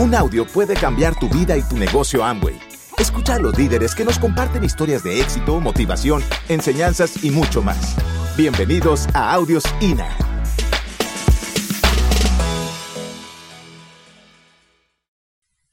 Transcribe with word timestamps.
Un 0.00 0.14
audio 0.14 0.46
puede 0.46 0.72
cambiar 0.72 1.14
tu 1.20 1.28
vida 1.28 1.58
y 1.58 1.62
tu 1.62 1.76
negocio 1.76 2.24
Amway. 2.24 2.58
Escucha 2.98 3.34
a 3.34 3.38
los 3.38 3.58
líderes 3.58 3.94
que 3.94 4.02
nos 4.02 4.18
comparten 4.18 4.64
historias 4.64 5.04
de 5.04 5.20
éxito, 5.20 5.60
motivación, 5.60 6.22
enseñanzas 6.48 7.22
y 7.22 7.30
mucho 7.30 7.60
más. 7.60 7.98
Bienvenidos 8.34 9.08
a 9.12 9.34
Audios 9.34 9.62
INA. 9.82 10.08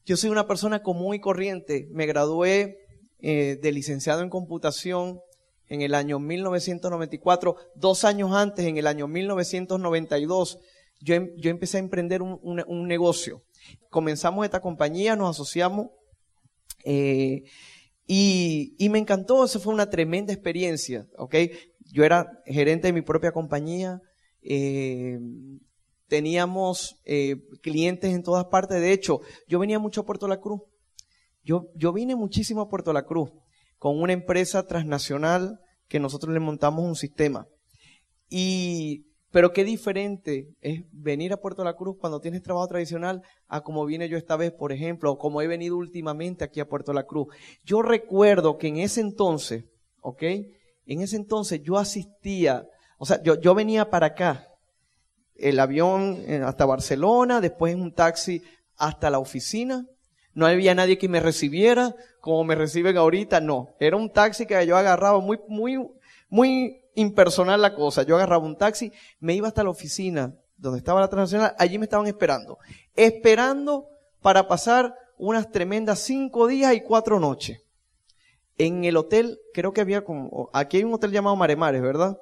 Yo 0.05 0.17
soy 0.17 0.29
una 0.29 0.45
persona 0.45 0.83
común 0.83 1.15
y 1.15 1.21
corriente. 1.21 1.87
Me 1.91 2.05
gradué 2.05 2.79
eh, 3.19 3.57
de 3.61 3.71
licenciado 3.71 4.23
en 4.23 4.29
computación 4.29 5.21
en 5.69 5.81
el 5.81 5.95
año 5.95 6.19
1994. 6.19 7.55
Dos 7.75 8.03
años 8.03 8.33
antes, 8.33 8.65
en 8.65 8.75
el 8.75 8.87
año 8.87 9.07
1992, 9.07 10.59
yo, 10.99 11.15
em, 11.15 11.29
yo 11.37 11.49
empecé 11.49 11.77
a 11.77 11.79
emprender 11.79 12.21
un, 12.21 12.87
negocio. 12.89 13.43
Comenzamos 13.89 14.45
esta 14.45 14.61
compañía, 14.61 15.15
nos 15.15 15.31
asociamos 15.31 15.87
eh, 16.85 17.43
y, 18.05 18.75
y, 18.77 18.89
me 18.89 18.99
encantó. 18.99 19.43
Eso 19.43 19.59
fue 19.59 19.73
una 19.73 19.89
tremenda 19.89 20.33
experiencia. 20.33 21.07
¿ok? 21.17 21.35
Yo 21.91 22.03
era 22.03 22.41
gerente 22.45 22.87
de 22.87 22.93
mi 22.93 23.01
propia 23.01 23.31
compañía. 23.31 24.01
Eh, 24.41 25.19
teníamos 26.07 27.01
eh, 27.05 27.37
clientes 27.61 28.13
en 28.13 28.23
todas 28.23 28.45
partes. 28.45 28.79
De 28.79 28.93
hecho, 28.93 29.21
yo 29.47 29.59
venía 29.59 29.79
mucho 29.79 30.01
a 30.01 30.05
Puerto 30.05 30.27
La 30.27 30.39
Cruz. 30.39 30.61
Yo, 31.43 31.67
yo 31.75 31.93
vine 31.93 32.15
muchísimo 32.15 32.61
a 32.61 32.69
Puerto 32.69 32.93
La 32.93 33.05
Cruz 33.05 33.31
con 33.77 34.01
una 34.01 34.13
empresa 34.13 34.65
transnacional 34.65 35.59
que 35.87 35.99
nosotros 35.99 36.33
le 36.33 36.39
montamos 36.39 36.83
un 36.83 36.95
sistema. 36.95 37.47
Y, 38.29 39.06
pero 39.31 39.51
qué 39.51 39.63
diferente 39.63 40.49
es 40.61 40.83
venir 40.91 41.33
a 41.33 41.37
Puerto 41.37 41.63
La 41.63 41.75
Cruz 41.75 41.97
cuando 41.99 42.19
tienes 42.19 42.41
trabajo 42.41 42.67
tradicional 42.67 43.21
a 43.47 43.61
como 43.61 43.85
vine 43.85 44.09
yo 44.09 44.17
esta 44.17 44.37
vez, 44.37 44.51
por 44.51 44.71
ejemplo, 44.71 45.11
o 45.11 45.17
como 45.17 45.41
he 45.41 45.47
venido 45.47 45.77
últimamente 45.77 46.43
aquí 46.43 46.59
a 46.59 46.67
Puerto 46.67 46.93
La 46.93 47.03
Cruz. 47.03 47.27
Yo 47.63 47.81
recuerdo 47.81 48.57
que 48.57 48.67
en 48.67 48.77
ese 48.77 49.01
entonces, 49.01 49.65
¿ok? 50.01 50.23
En 50.85 51.01
ese 51.01 51.17
entonces 51.17 51.61
yo 51.61 51.77
asistía, 51.77 52.65
o 52.97 53.05
sea, 53.05 53.21
yo, 53.21 53.39
yo 53.39 53.53
venía 53.53 53.89
para 53.89 54.07
acá, 54.07 54.47
el 55.35 55.59
avión 55.59 56.17
eh, 56.25 56.41
hasta 56.43 56.65
Barcelona, 56.65 57.41
después 57.41 57.73
en 57.73 57.81
un 57.81 57.93
taxi 57.93 58.41
hasta 58.75 59.09
la 59.09 59.19
oficina. 59.19 59.85
No 60.33 60.45
había 60.45 60.75
nadie 60.75 60.97
que 60.97 61.09
me 61.09 61.19
recibiera 61.19 61.95
como 62.27 62.43
me 62.43 62.55
reciben 62.55 62.97
ahorita, 62.97 63.39
no. 63.39 63.69
Era 63.79 63.95
un 63.95 64.11
taxi 64.11 64.45
que 64.45 64.67
yo 64.67 64.75
agarraba 64.75 65.21
muy, 65.21 65.39
muy, 65.47 65.77
muy 66.29 66.81
impersonal 66.95 67.61
la 67.61 67.75
cosa. 67.75 68.03
Yo 68.03 68.15
agarraba 68.15 68.45
un 68.45 68.57
taxi, 68.57 68.91
me 69.19 69.35
iba 69.35 69.47
hasta 69.47 69.63
la 69.63 69.69
oficina 69.69 70.35
donde 70.57 70.79
estaba 70.79 70.99
la 70.99 71.07
transnacional, 71.07 71.55
allí 71.59 71.77
me 71.77 71.85
estaban 71.85 72.07
esperando. 72.07 72.57
Esperando 72.95 73.87
para 74.21 74.47
pasar 74.47 74.95
unas 75.17 75.51
tremendas 75.51 75.99
cinco 75.99 76.47
días 76.47 76.73
y 76.73 76.81
cuatro 76.81 77.19
noches. 77.19 77.61
En 78.57 78.83
el 78.85 78.97
hotel, 78.97 79.39
creo 79.53 79.71
que 79.71 79.81
había 79.81 80.03
como, 80.03 80.49
aquí 80.51 80.77
hay 80.77 80.83
un 80.83 80.93
hotel 80.93 81.11
llamado 81.11 81.35
Maremares, 81.35 81.81
¿verdad? 81.81 82.17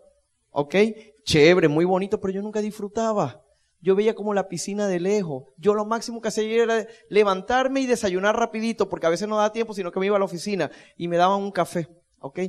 ¿Ok? 0.52 0.76
Chévere, 1.24 1.70
muy 1.70 1.86
bonito, 1.86 2.20
pero 2.20 2.34
yo 2.34 2.42
nunca 2.42 2.62
disfrutaba. 2.62 3.42
Yo 3.82 3.96
veía 3.96 4.16
como 4.16 4.34
la 4.34 4.48
piscina 4.50 4.88
de 4.88 5.00
lejos. 5.00 5.46
Yo 5.58 5.74
lo 5.74 5.86
máximo 5.86 6.22
que 6.22 6.30
hacía 6.30 6.64
era 6.64 6.88
levantarme 7.10 7.82
y 7.82 7.86
desayunar 7.86 8.38
rapidito, 8.38 8.90
porque 8.90 9.06
a 9.06 9.10
veces 9.10 9.28
no 9.28 9.38
daba 9.38 9.52
tiempo, 9.52 9.74
sino 9.74 9.92
que 9.92 10.00
me 10.00 10.08
iba 10.08 10.16
a 10.16 10.20
la 10.20 10.26
oficina 10.26 10.72
y 10.98 11.08
me 11.08 11.18
daban 11.18 11.42
un 11.42 11.52
café. 11.52 11.88
¿Ok? 12.20 12.40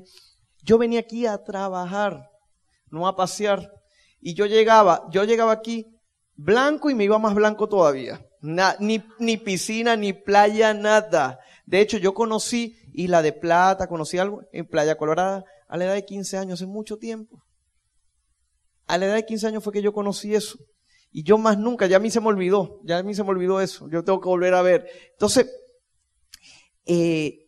Yo 0.67 0.79
venía 0.79 0.99
aquí 0.99 1.27
a 1.27 1.45
trabajar, 1.45 2.29
no 2.91 3.07
a 3.07 3.15
pasear. 3.15 3.71
Y 4.21 4.35
yo 4.35 4.47
llegaba, 4.47 5.07
yo 5.11 5.23
llegaba 5.23 5.53
aquí 5.53 5.87
blanco 6.35 6.91
y 6.91 6.95
me 6.97 7.05
iba 7.05 7.21
más 7.21 7.35
blanco 7.35 7.69
todavía. 7.69 8.21
ni, 8.41 9.03
ni 9.21 9.37
piscina, 9.37 9.95
ni 9.95 10.13
playa, 10.13 10.75
nada. 10.75 11.39
De 11.67 11.81
hecho, 11.81 11.99
yo 11.99 12.15
conocí 12.15 12.77
Isla 12.93 13.23
de 13.23 13.33
Plata, 13.33 13.87
conocí 13.87 14.19
algo 14.19 14.43
en 14.53 14.67
Playa 14.67 14.97
Colorada 14.97 15.45
a 15.69 15.77
la 15.77 15.85
edad 15.85 15.95
de 15.95 16.05
15 16.05 16.37
años, 16.37 16.61
hace 16.61 16.67
mucho 16.67 16.99
tiempo. 16.99 17.45
A 18.89 18.99
la 18.99 19.07
edad 19.07 19.15
de 19.15 19.25
15 19.25 19.47
años 19.47 19.63
fue 19.65 19.73
que 19.73 19.83
yo 19.83 19.93
conocí 19.93 20.35
eso. 20.35 20.59
Y 21.13 21.23
yo 21.23 21.39
más 21.39 21.59
nunca, 21.59 21.87
ya 21.87 21.99
a 21.99 22.01
mí 22.01 22.11
se 22.11 22.21
me 22.21 22.27
olvidó, 22.27 22.81
ya 22.83 22.99
a 22.99 23.03
mí 23.05 23.15
se 23.15 23.23
me 23.23 23.31
olvidó 23.31 23.61
eso. 23.61 23.89
Yo 23.89 24.03
tengo 24.03 24.21
que 24.21 24.29
volver 24.29 24.55
a 24.55 24.63
ver. 24.63 24.89
Entonces, 25.13 25.49
eh, 26.87 27.46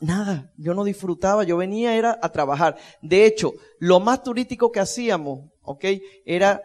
nada, 0.00 0.52
yo 0.56 0.74
no 0.74 0.84
disfrutaba, 0.84 1.44
yo 1.44 1.56
venía 1.56 1.96
era 1.96 2.18
a 2.22 2.30
trabajar. 2.30 2.76
De 3.02 3.26
hecho, 3.26 3.52
lo 3.78 4.00
más 4.00 4.22
turístico 4.22 4.72
que 4.72 4.80
hacíamos, 4.80 5.50
¿ok? 5.62 5.84
Era 6.24 6.62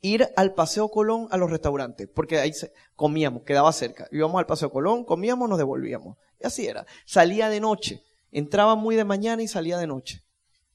ir 0.00 0.28
al 0.36 0.54
Paseo 0.54 0.88
Colón 0.88 1.28
a 1.30 1.36
los 1.36 1.50
restaurantes, 1.50 2.08
porque 2.12 2.38
ahí 2.38 2.52
comíamos, 2.94 3.42
quedaba 3.42 3.72
cerca. 3.72 4.08
Íbamos 4.10 4.38
al 4.38 4.46
Paseo 4.46 4.70
Colón, 4.70 5.04
comíamos, 5.04 5.48
nos 5.48 5.58
devolvíamos. 5.58 6.16
Y 6.40 6.46
así 6.46 6.66
era. 6.66 6.86
Salía 7.04 7.48
de 7.48 7.60
noche, 7.60 8.02
entraba 8.30 8.74
muy 8.74 8.96
de 8.96 9.04
mañana 9.04 9.42
y 9.42 9.48
salía 9.48 9.78
de 9.78 9.86
noche. 9.86 10.22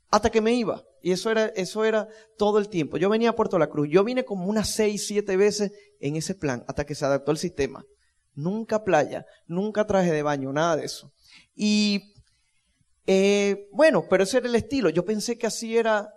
Hasta 0.09 0.29
que 0.29 0.41
me 0.41 0.53
iba. 0.53 0.83
Y 1.01 1.11
eso 1.11 1.31
era, 1.31 1.45
eso 1.47 1.85
era 1.85 2.07
todo 2.37 2.59
el 2.59 2.69
tiempo. 2.69 2.97
Yo 2.97 3.09
venía 3.09 3.29
a 3.29 3.35
Puerto 3.35 3.57
La 3.57 3.67
Cruz. 3.67 3.87
Yo 3.89 4.03
vine 4.03 4.25
como 4.25 4.45
unas 4.45 4.69
seis, 4.69 5.07
siete 5.07 5.37
veces 5.37 5.71
en 5.99 6.15
ese 6.15 6.35
plan 6.35 6.63
hasta 6.67 6.85
que 6.85 6.95
se 6.95 7.05
adaptó 7.05 7.31
el 7.31 7.37
sistema. 7.37 7.85
Nunca 8.33 8.83
playa, 8.83 9.25
nunca 9.47 9.85
traje 9.85 10.11
de 10.11 10.23
baño, 10.23 10.53
nada 10.53 10.77
de 10.77 10.85
eso. 10.85 11.11
Y 11.53 12.13
eh, 13.07 13.67
bueno, 13.71 14.05
pero 14.09 14.23
ese 14.23 14.37
era 14.37 14.47
el 14.47 14.55
estilo. 14.55 14.89
Yo 14.89 15.03
pensé 15.03 15.37
que 15.37 15.47
así 15.47 15.77
era, 15.77 16.09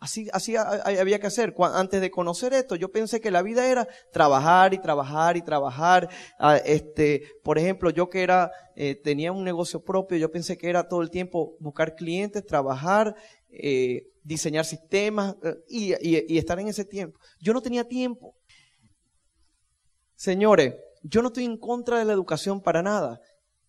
así, 0.00 0.28
así 0.32 0.56
había 0.56 1.18
que 1.18 1.26
hacer. 1.26 1.54
Antes 1.58 2.00
de 2.00 2.10
conocer 2.10 2.52
esto, 2.54 2.76
yo 2.76 2.90
pensé 2.90 3.20
que 3.20 3.30
la 3.30 3.42
vida 3.42 3.66
era 3.66 3.86
trabajar 4.12 4.72
y 4.72 4.78
trabajar 4.78 5.36
y 5.36 5.42
trabajar. 5.42 6.08
Ah, 6.38 6.56
este, 6.56 7.22
por 7.42 7.58
ejemplo, 7.58 7.90
yo 7.90 8.08
que 8.08 8.22
era, 8.22 8.50
eh, 8.76 8.94
tenía 8.94 9.32
un 9.32 9.44
negocio 9.44 9.84
propio, 9.84 10.16
yo 10.16 10.30
pensé 10.30 10.56
que 10.56 10.70
era 10.70 10.88
todo 10.88 11.02
el 11.02 11.10
tiempo 11.10 11.56
buscar 11.60 11.94
clientes, 11.94 12.46
trabajar, 12.46 13.14
eh, 13.50 14.06
diseñar 14.22 14.64
sistemas 14.64 15.36
eh, 15.42 15.54
y, 15.68 15.92
y, 15.94 16.24
y 16.34 16.38
estar 16.38 16.58
en 16.60 16.68
ese 16.68 16.84
tiempo. 16.84 17.18
Yo 17.40 17.52
no 17.52 17.60
tenía 17.60 17.84
tiempo. 17.84 18.34
Señores, 20.14 20.74
yo 21.02 21.22
no 21.22 21.28
estoy 21.28 21.44
en 21.44 21.56
contra 21.56 21.98
de 21.98 22.04
la 22.04 22.12
educación 22.12 22.60
para 22.60 22.82
nada. 22.82 23.20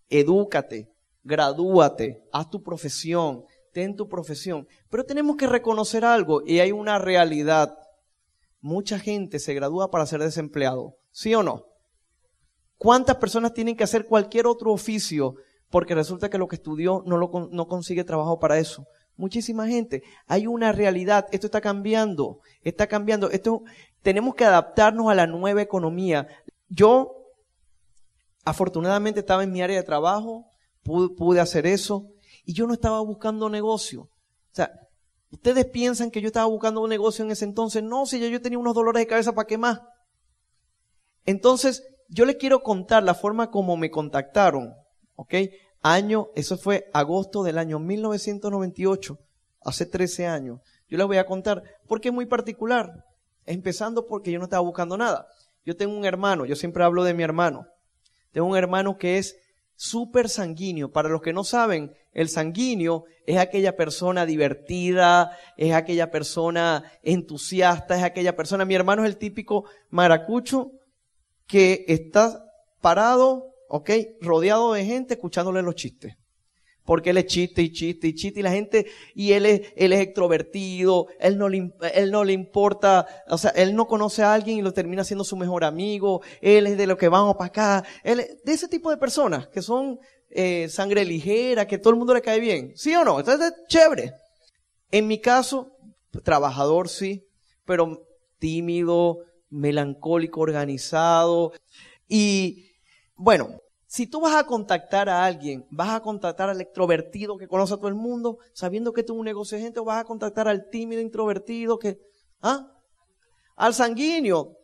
Edúcate, 0.09 0.91
gradúate, 1.23 2.23
haz 2.31 2.49
tu 2.49 2.63
profesión, 2.63 3.45
ten 3.73 3.95
tu 3.95 4.07
profesión. 4.07 4.67
Pero 4.89 5.05
tenemos 5.05 5.35
que 5.37 5.47
reconocer 5.47 6.05
algo 6.05 6.41
y 6.45 6.59
hay 6.59 6.71
una 6.71 6.97
realidad. 6.97 7.77
Mucha 8.61 8.99
gente 8.99 9.39
se 9.39 9.53
gradúa 9.53 9.91
para 9.91 10.05
ser 10.05 10.21
desempleado, 10.21 10.97
¿sí 11.11 11.33
o 11.35 11.43
no? 11.43 11.65
¿Cuántas 12.77 13.17
personas 13.17 13.53
tienen 13.53 13.75
que 13.75 13.83
hacer 13.83 14.05
cualquier 14.05 14.47
otro 14.47 14.71
oficio 14.71 15.35
porque 15.69 15.95
resulta 15.95 16.29
que 16.29 16.37
lo 16.37 16.47
que 16.47 16.55
estudió 16.55 17.03
no, 17.05 17.17
lo, 17.17 17.49
no 17.51 17.67
consigue 17.67 18.03
trabajo 18.03 18.39
para 18.39 18.57
eso? 18.57 18.85
Muchísima 19.17 19.67
gente. 19.67 20.01
Hay 20.27 20.47
una 20.47 20.71
realidad. 20.71 21.27
Esto 21.33 21.47
está 21.47 21.59
cambiando. 21.59 22.39
Está 22.63 22.87
cambiando. 22.87 23.29
Esto, 23.31 23.63
tenemos 24.01 24.33
que 24.33 24.45
adaptarnos 24.45 25.11
a 25.11 25.15
la 25.15 25.27
nueva 25.27 25.61
economía. 25.61 26.27
Yo, 26.69 27.18
afortunadamente, 28.45 29.21
estaba 29.21 29.43
en 29.43 29.51
mi 29.51 29.61
área 29.61 29.77
de 29.77 29.83
trabajo. 29.83 30.51
Pude, 30.83 31.39
hacer 31.39 31.65
eso. 31.67 32.07
Y 32.45 32.53
yo 32.53 32.65
no 32.65 32.73
estaba 32.73 32.99
buscando 33.01 33.49
negocio. 33.49 34.03
O 34.03 34.53
sea, 34.53 34.71
¿ustedes 35.29 35.65
piensan 35.65 36.09
que 36.09 36.21
yo 36.21 36.27
estaba 36.27 36.47
buscando 36.47 36.81
un 36.81 36.89
negocio 36.89 37.23
en 37.23 37.31
ese 37.31 37.45
entonces? 37.45 37.83
No, 37.83 38.05
si 38.05 38.19
ya 38.19 38.27
yo 38.27 38.41
tenía 38.41 38.57
unos 38.57 38.73
dolores 38.73 39.01
de 39.01 39.07
cabeza, 39.07 39.33
¿para 39.33 39.47
qué 39.47 39.57
más? 39.57 39.81
Entonces, 41.25 41.83
yo 42.07 42.25
les 42.25 42.37
quiero 42.37 42.63
contar 42.63 43.03
la 43.03 43.13
forma 43.13 43.51
como 43.51 43.77
me 43.77 43.91
contactaron. 43.91 44.73
¿Ok? 45.15 45.35
Año, 45.81 46.29
eso 46.35 46.57
fue 46.57 46.89
agosto 46.93 47.43
del 47.43 47.57
año 47.57 47.79
1998, 47.79 49.17
hace 49.61 49.85
13 49.85 50.27
años. 50.27 50.59
Yo 50.87 50.97
les 50.97 51.07
voy 51.07 51.17
a 51.17 51.25
contar 51.25 51.63
porque 51.87 52.09
es 52.09 52.13
muy 52.13 52.25
particular. 52.25 53.05
Empezando 53.45 54.05
porque 54.05 54.31
yo 54.31 54.39
no 54.39 54.45
estaba 54.45 54.61
buscando 54.61 54.97
nada. 54.97 55.27
Yo 55.65 55.75
tengo 55.75 55.95
un 55.95 56.05
hermano, 56.05 56.45
yo 56.45 56.55
siempre 56.55 56.83
hablo 56.83 57.03
de 57.03 57.13
mi 57.13 57.23
hermano. 57.23 57.67
Tengo 58.31 58.47
un 58.47 58.57
hermano 58.57 58.97
que 58.97 59.17
es 59.17 59.37
súper 59.75 60.29
sanguíneo. 60.29 60.91
Para 60.91 61.09
los 61.09 61.21
que 61.21 61.33
no 61.33 61.43
saben, 61.43 61.93
el 62.13 62.29
sanguíneo 62.29 63.05
es 63.25 63.37
aquella 63.37 63.75
persona 63.75 64.25
divertida, 64.25 65.37
es 65.57 65.73
aquella 65.73 66.11
persona 66.11 66.83
entusiasta, 67.03 67.95
es 67.97 68.03
aquella 68.03 68.35
persona. 68.35 68.65
Mi 68.65 68.75
hermano 68.75 69.03
es 69.03 69.09
el 69.09 69.17
típico 69.17 69.65
maracucho 69.89 70.71
que 71.47 71.85
está 71.87 72.43
parado 72.81 73.49
¿ok? 73.69 73.89
Rodeado 74.19 74.73
de 74.73 74.83
gente 74.83 75.13
escuchándole 75.13 75.61
los 75.61 75.75
chistes. 75.75 76.17
Porque 76.89 77.11
él 77.11 77.17
es 77.17 77.27
chiste 77.27 77.61
y 77.61 77.71
chiste 77.71 78.07
y 78.07 78.15
chiste 78.15 78.39
y 78.39 78.41
la 78.41 78.49
gente, 78.49 78.87
y 79.13 79.33
él 79.33 79.45
es, 79.45 79.61
él 79.75 79.93
es 79.93 79.99
extrovertido, 79.99 81.05
él 81.19 81.37
no, 81.37 81.47
le, 81.47 81.71
él 81.93 82.09
no 82.09 82.23
le 82.23 82.33
importa, 82.33 83.05
o 83.27 83.37
sea, 83.37 83.51
él 83.51 83.75
no 83.75 83.85
conoce 83.85 84.23
a 84.23 84.33
alguien 84.33 84.57
y 84.57 84.63
lo 84.63 84.73
termina 84.73 85.03
siendo 85.03 85.23
su 85.23 85.37
mejor 85.37 85.65
amigo, 85.65 86.23
él 86.41 86.65
es 86.65 86.79
de 86.79 86.87
lo 86.87 86.97
que 86.97 87.07
vamos 87.07 87.35
para 87.35 87.45
acá, 87.45 87.83
él 88.03 88.21
es 88.21 88.43
de 88.43 88.53
ese 88.53 88.67
tipo 88.67 88.89
de 88.89 88.97
personas 88.97 89.47
que 89.49 89.61
son 89.61 89.99
eh, 90.31 90.67
sangre 90.67 91.05
ligera, 91.05 91.67
que 91.67 91.77
todo 91.77 91.91
el 91.91 91.99
mundo 91.99 92.15
le 92.15 92.23
cae 92.23 92.39
bien, 92.39 92.71
¿sí 92.75 92.95
o 92.95 93.05
no? 93.05 93.19
Entonces 93.19 93.51
es 93.51 93.67
chévere. 93.67 94.13
En 94.89 95.05
mi 95.05 95.21
caso, 95.21 95.77
trabajador 96.23 96.89
sí, 96.89 97.23
pero 97.65 98.01
tímido, 98.39 99.19
melancólico, 99.51 100.41
organizado, 100.41 101.53
Y 102.07 102.71
bueno, 103.15 103.59
si 103.89 104.05
tú 104.05 104.21
vas 104.21 104.35
a 104.35 104.43
contactar 104.43 105.09
a 105.09 105.25
alguien, 105.25 105.65
vas 105.71 105.89
a 105.89 105.99
contactar 105.99 106.47
al 106.47 106.61
extrovertido 106.61 107.39
que 107.39 107.47
conoce 107.47 107.73
a 107.73 107.77
todo 107.77 107.87
el 107.87 107.95
mundo, 107.95 108.37
sabiendo 108.53 108.93
que 108.93 109.01
tú 109.01 109.15
un 109.15 109.25
negocio 109.25 109.57
de 109.57 109.63
gente, 109.63 109.79
o 109.79 109.83
vas 109.83 109.99
a 109.99 110.03
contactar 110.03 110.47
al 110.47 110.69
tímido 110.69 111.01
introvertido 111.01 111.79
que, 111.79 111.97
¿ah? 112.43 112.71
Al 113.55 113.73
sanguíneo. 113.73 114.55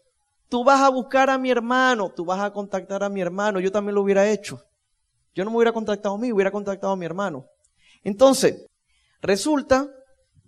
Tú 0.48 0.64
vas 0.64 0.80
a 0.80 0.90
buscar 0.90 1.32
a 1.32 1.40
mi 1.40 1.50
hermano, 1.50 2.12
tú 2.16 2.24
vas 2.24 2.40
a 2.40 2.54
contactar 2.54 3.04
a 3.04 3.10
mi 3.10 3.20
hermano, 3.20 3.60
yo 3.60 3.72
también 3.72 3.96
lo 3.96 4.04
hubiera 4.04 4.30
hecho. 4.30 4.62
Yo 5.34 5.44
no 5.44 5.50
me 5.50 5.58
hubiera 5.58 5.74
contactado 5.74 6.14
a 6.14 6.20
mí, 6.20 6.32
hubiera 6.32 6.52
contactado 6.52 6.94
a 6.94 6.96
mi 6.96 7.08
hermano. 7.08 7.48
Entonces, 8.04 8.68
resulta 9.22 9.90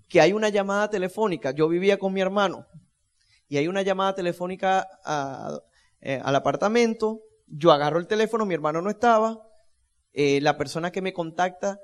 que 0.08 0.22
hay 0.22 0.34
una 0.34 0.50
llamada 0.50 0.88
telefónica. 0.88 1.50
Yo 1.50 1.68
vivía 1.68 1.98
con 1.98 2.14
mi 2.14 2.22
hermano 2.22 2.68
y 3.48 3.58
hay 3.58 3.68
una 3.68 3.82
llamada 3.82 4.14
telefónica 4.14 4.88
eh, 6.00 6.22
al 6.24 6.36
apartamento 6.36 7.24
yo 7.48 7.72
agarro 7.72 8.00
el 8.00 8.08
teléfono, 8.08 8.46
mi 8.46 8.54
hermano 8.54 8.82
no 8.82 8.90
estaba, 8.90 9.42
eh, 10.14 10.42
la 10.42 10.58
persona 10.58 10.92
que 10.92 11.02
me 11.02 11.14
contacta 11.14 11.80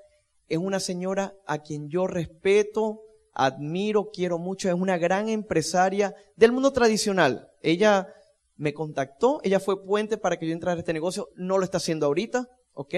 es 0.48 0.58
una 0.58 0.80
señora 0.80 1.36
a 1.48 1.60
quien 1.60 1.90
yo 1.90 2.08
respeto, 2.08 3.02
admiro, 3.34 4.10
quiero 4.14 4.38
mucho, 4.38 4.70
es 4.70 4.76
una 4.76 4.98
gran 4.98 5.30
empresaria 5.30 6.16
del 6.36 6.52
mundo 6.52 6.74
tradicional. 6.74 7.50
Ella 7.62 8.08
me 8.56 8.74
contactó, 8.74 9.40
ella 9.44 9.60
fue 9.60 9.84
puente 9.84 10.18
para 10.18 10.38
que 10.38 10.48
yo 10.48 10.54
entrara 10.54 10.78
a 10.78 10.80
este 10.80 10.94
negocio, 10.94 11.30
no 11.36 11.58
lo 11.58 11.64
está 11.64 11.78
haciendo 11.78 12.06
ahorita, 12.06 12.48
¿ok? 12.74 12.96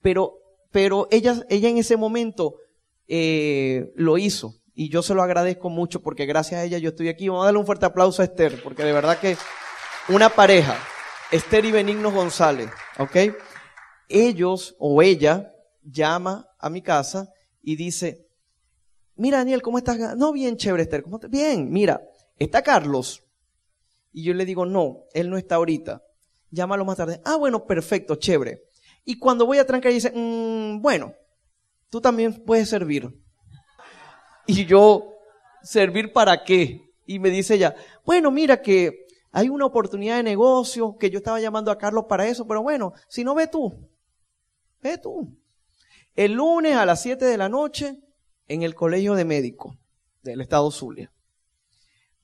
Pero, 0.00 0.38
pero 0.70 1.06
ella, 1.10 1.44
ella 1.48 1.68
en 1.68 1.78
ese 1.78 1.96
momento 1.96 2.56
eh, 3.06 3.92
lo 3.94 4.18
hizo 4.18 4.54
y 4.74 4.88
yo 4.88 5.02
se 5.02 5.14
lo 5.14 5.22
agradezco 5.22 5.68
mucho 5.68 6.00
porque 6.00 6.26
gracias 6.26 6.60
a 6.60 6.64
ella 6.64 6.78
yo 6.78 6.90
estoy 6.90 7.08
aquí. 7.08 7.28
Vamos 7.28 7.42
a 7.42 7.46
darle 7.46 7.60
un 7.60 7.66
fuerte 7.66 7.86
aplauso 7.86 8.22
a 8.22 8.24
Esther 8.24 8.62
porque 8.62 8.84
de 8.84 8.92
verdad 8.92 9.18
que 9.18 9.36
una 10.08 10.28
pareja 10.28 10.76
Esther 11.30 11.64
y 11.64 11.70
Benigno 11.70 12.10
González, 12.10 12.70
¿ok? 12.98 13.16
Ellos 14.08 14.74
o 14.80 15.00
ella 15.00 15.52
llama 15.82 16.48
a 16.58 16.68
mi 16.68 16.82
casa 16.82 17.32
y 17.62 17.76
dice, 17.76 18.26
mira 19.14 19.38
Daniel, 19.38 19.62
¿cómo 19.62 19.78
estás? 19.78 20.16
No, 20.16 20.32
bien 20.32 20.56
chévere 20.56 20.82
Esther, 20.82 21.04
¿cómo 21.04 21.16
estás? 21.16 21.30
Bien, 21.30 21.70
mira, 21.70 22.02
¿está 22.36 22.62
Carlos? 22.62 23.22
Y 24.12 24.24
yo 24.24 24.34
le 24.34 24.44
digo, 24.44 24.66
no, 24.66 25.04
él 25.14 25.30
no 25.30 25.36
está 25.36 25.54
ahorita. 25.54 26.02
Llámalo 26.50 26.84
más 26.84 26.96
tarde. 26.96 27.20
Ah, 27.24 27.36
bueno, 27.36 27.64
perfecto, 27.64 28.16
chévere. 28.16 28.64
Y 29.04 29.16
cuando 29.16 29.46
voy 29.46 29.58
a 29.58 29.66
trancar, 29.66 29.92
dice, 29.92 30.10
mm, 30.12 30.82
bueno, 30.82 31.14
tú 31.90 32.00
también 32.00 32.44
puedes 32.44 32.68
servir. 32.68 33.08
Y 34.48 34.66
yo, 34.66 35.14
¿servir 35.62 36.12
para 36.12 36.42
qué? 36.42 36.80
Y 37.06 37.20
me 37.20 37.30
dice 37.30 37.54
ella, 37.54 37.76
bueno, 38.04 38.32
mira 38.32 38.60
que 38.60 39.06
hay 39.32 39.48
una 39.48 39.66
oportunidad 39.66 40.16
de 40.16 40.22
negocio 40.22 40.96
que 40.98 41.10
yo 41.10 41.18
estaba 41.18 41.40
llamando 41.40 41.70
a 41.70 41.78
Carlos 41.78 42.06
para 42.08 42.26
eso, 42.26 42.46
pero 42.46 42.62
bueno, 42.62 42.92
si 43.08 43.22
no 43.22 43.34
ve 43.34 43.46
tú, 43.46 43.88
ve 44.82 44.98
tú. 44.98 45.36
El 46.16 46.32
lunes 46.32 46.76
a 46.76 46.84
las 46.84 47.02
7 47.02 47.24
de 47.24 47.36
la 47.36 47.48
noche 47.48 48.00
en 48.48 48.62
el 48.62 48.74
colegio 48.74 49.14
de 49.14 49.24
médicos 49.24 49.76
del 50.22 50.40
estado 50.40 50.70
Zulia. 50.70 51.12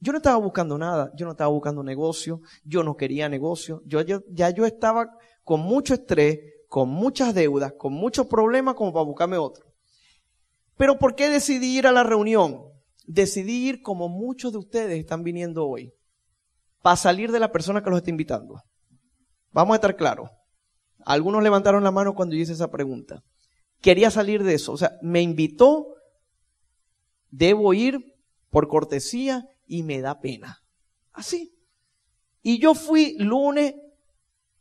Yo 0.01 0.13
no 0.13 0.19
estaba 0.19 0.37
buscando 0.37 0.77
nada, 0.77 1.13
yo 1.15 1.25
no 1.25 1.33
estaba 1.33 1.51
buscando 1.51 1.83
negocio, 1.83 2.41
yo 2.65 2.83
no 2.83 2.97
quería 2.97 3.29
negocio, 3.29 3.83
yo, 3.87 4.01
ya 4.03 4.51
yo 4.51 4.67
estaba 4.67 5.11
con 5.45 5.61
mucho 5.61 5.95
estrés, 5.95 6.41
con 6.69 6.89
muchas 6.89 7.35
deudas, 7.35 7.73
con 7.79 7.93
muchos 7.93 8.27
problemas 8.27 8.75
como 8.75 8.93
para 8.93 9.05
buscarme 9.05 9.39
otro. 9.39 9.65
Pero 10.77 10.99
¿por 10.99 11.15
qué 11.15 11.31
decidí 11.31 11.79
ir 11.79 11.87
a 11.87 11.93
la 11.93 12.03
reunión? 12.03 12.65
Decidí 13.07 13.69
ir 13.69 13.81
como 13.81 14.09
muchos 14.09 14.53
de 14.53 14.59
ustedes 14.59 14.99
están 14.99 15.23
viniendo 15.23 15.67
hoy 15.67 15.96
para 16.83 16.97
salir 16.97 17.33
de 17.33 17.41
la 17.41 17.53
persona 17.53 17.83
que 17.83 17.91
los 17.91 17.99
está 17.99 18.11
invitando? 18.11 18.63
Vamos 19.51 19.75
a 19.75 19.77
estar 19.77 19.97
claros. 19.97 20.31
Algunos 21.05 21.43
levantaron 21.43 21.85
la 21.85 21.91
mano 21.91 22.15
cuando 22.15 22.35
yo 22.35 22.43
hice 22.43 22.53
esa 22.53 22.71
pregunta. 22.71 23.23
Quería 23.81 24.11
salir 24.11 24.43
de 24.43 24.55
eso. 24.55 24.73
O 24.73 24.77
sea, 24.77 24.93
me 25.03 25.23
invitó, 25.23 25.87
debo 27.31 27.73
ir 27.75 28.17
por 28.51 28.69
cortesía 28.69 29.45
y 29.67 29.83
me 29.83 30.01
da 30.01 30.21
pena. 30.21 30.59
Así. 31.13 31.53
Y 32.43 32.59
yo 32.61 32.75
fui 32.75 33.17
lunes 33.19 33.75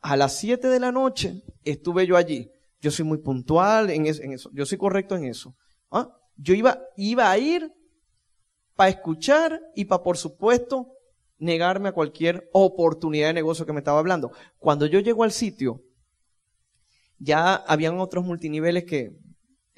a 0.02 0.16
las 0.16 0.38
7 0.38 0.68
de 0.68 0.80
la 0.80 0.92
noche, 0.92 1.44
estuve 1.64 2.06
yo 2.06 2.16
allí. 2.16 2.50
Yo 2.80 2.92
soy 2.92 3.06
muy 3.06 3.18
puntual 3.18 3.90
en 3.90 4.06
eso, 4.06 4.52
yo 4.54 4.66
soy 4.66 4.78
correcto 4.78 5.16
en 5.16 5.26
eso. 5.26 5.56
¿Ah? 5.92 6.10
Yo 6.36 6.54
iba, 6.54 6.80
iba 6.96 7.30
a 7.30 7.38
ir 7.38 7.72
para 8.76 8.90
escuchar 8.90 9.60
y 9.76 9.86
para, 9.86 10.04
por 10.04 10.18
supuesto, 10.18 10.95
negarme 11.38 11.90
a 11.90 11.94
cualquier 11.94 12.50
oportunidad 12.54 13.28
de 13.28 13.34
negocio 13.34 13.66
que 13.66 13.74
me 13.74 13.80
estaba 13.80 14.00
hablando. 14.00 14.32
Cuando 14.58 14.86
yo 14.86 15.00
llego 15.00 15.24
al 15.24 15.32
sitio, 15.32 15.82
ya 17.18 17.56
habían 17.56 18.00
otros 18.00 18.26
multiniveles 18.26 18.86
que 18.86 19.18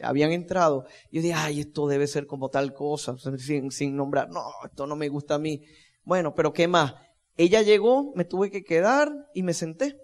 habían 0.01 0.31
entrado. 0.31 0.86
Yo 1.12 1.21
dije, 1.21 1.33
ay, 1.33 1.62
esto 1.62 1.88
debe 1.88 2.07
ser 2.07 2.27
como 2.27 2.50
tal 2.50 2.74
cosa, 2.74 3.15
sin, 3.38 3.71
sin 3.71 3.95
nombrar. 3.95 4.30
No, 4.30 4.44
esto 4.65 4.88
no 4.88 4.95
me 4.95 5.09
gusta 5.09 5.36
a 5.36 5.39
mí. 5.39 5.63
Bueno, 6.04 6.33
pero 6.36 6.54
¿qué 6.54 6.68
más? 6.68 6.95
Ella 7.36 7.62
llegó, 7.62 8.13
me 8.15 8.25
tuve 8.25 8.50
que 8.50 8.63
quedar 8.63 9.12
y 9.33 9.44
me 9.44 9.53
senté 9.53 10.00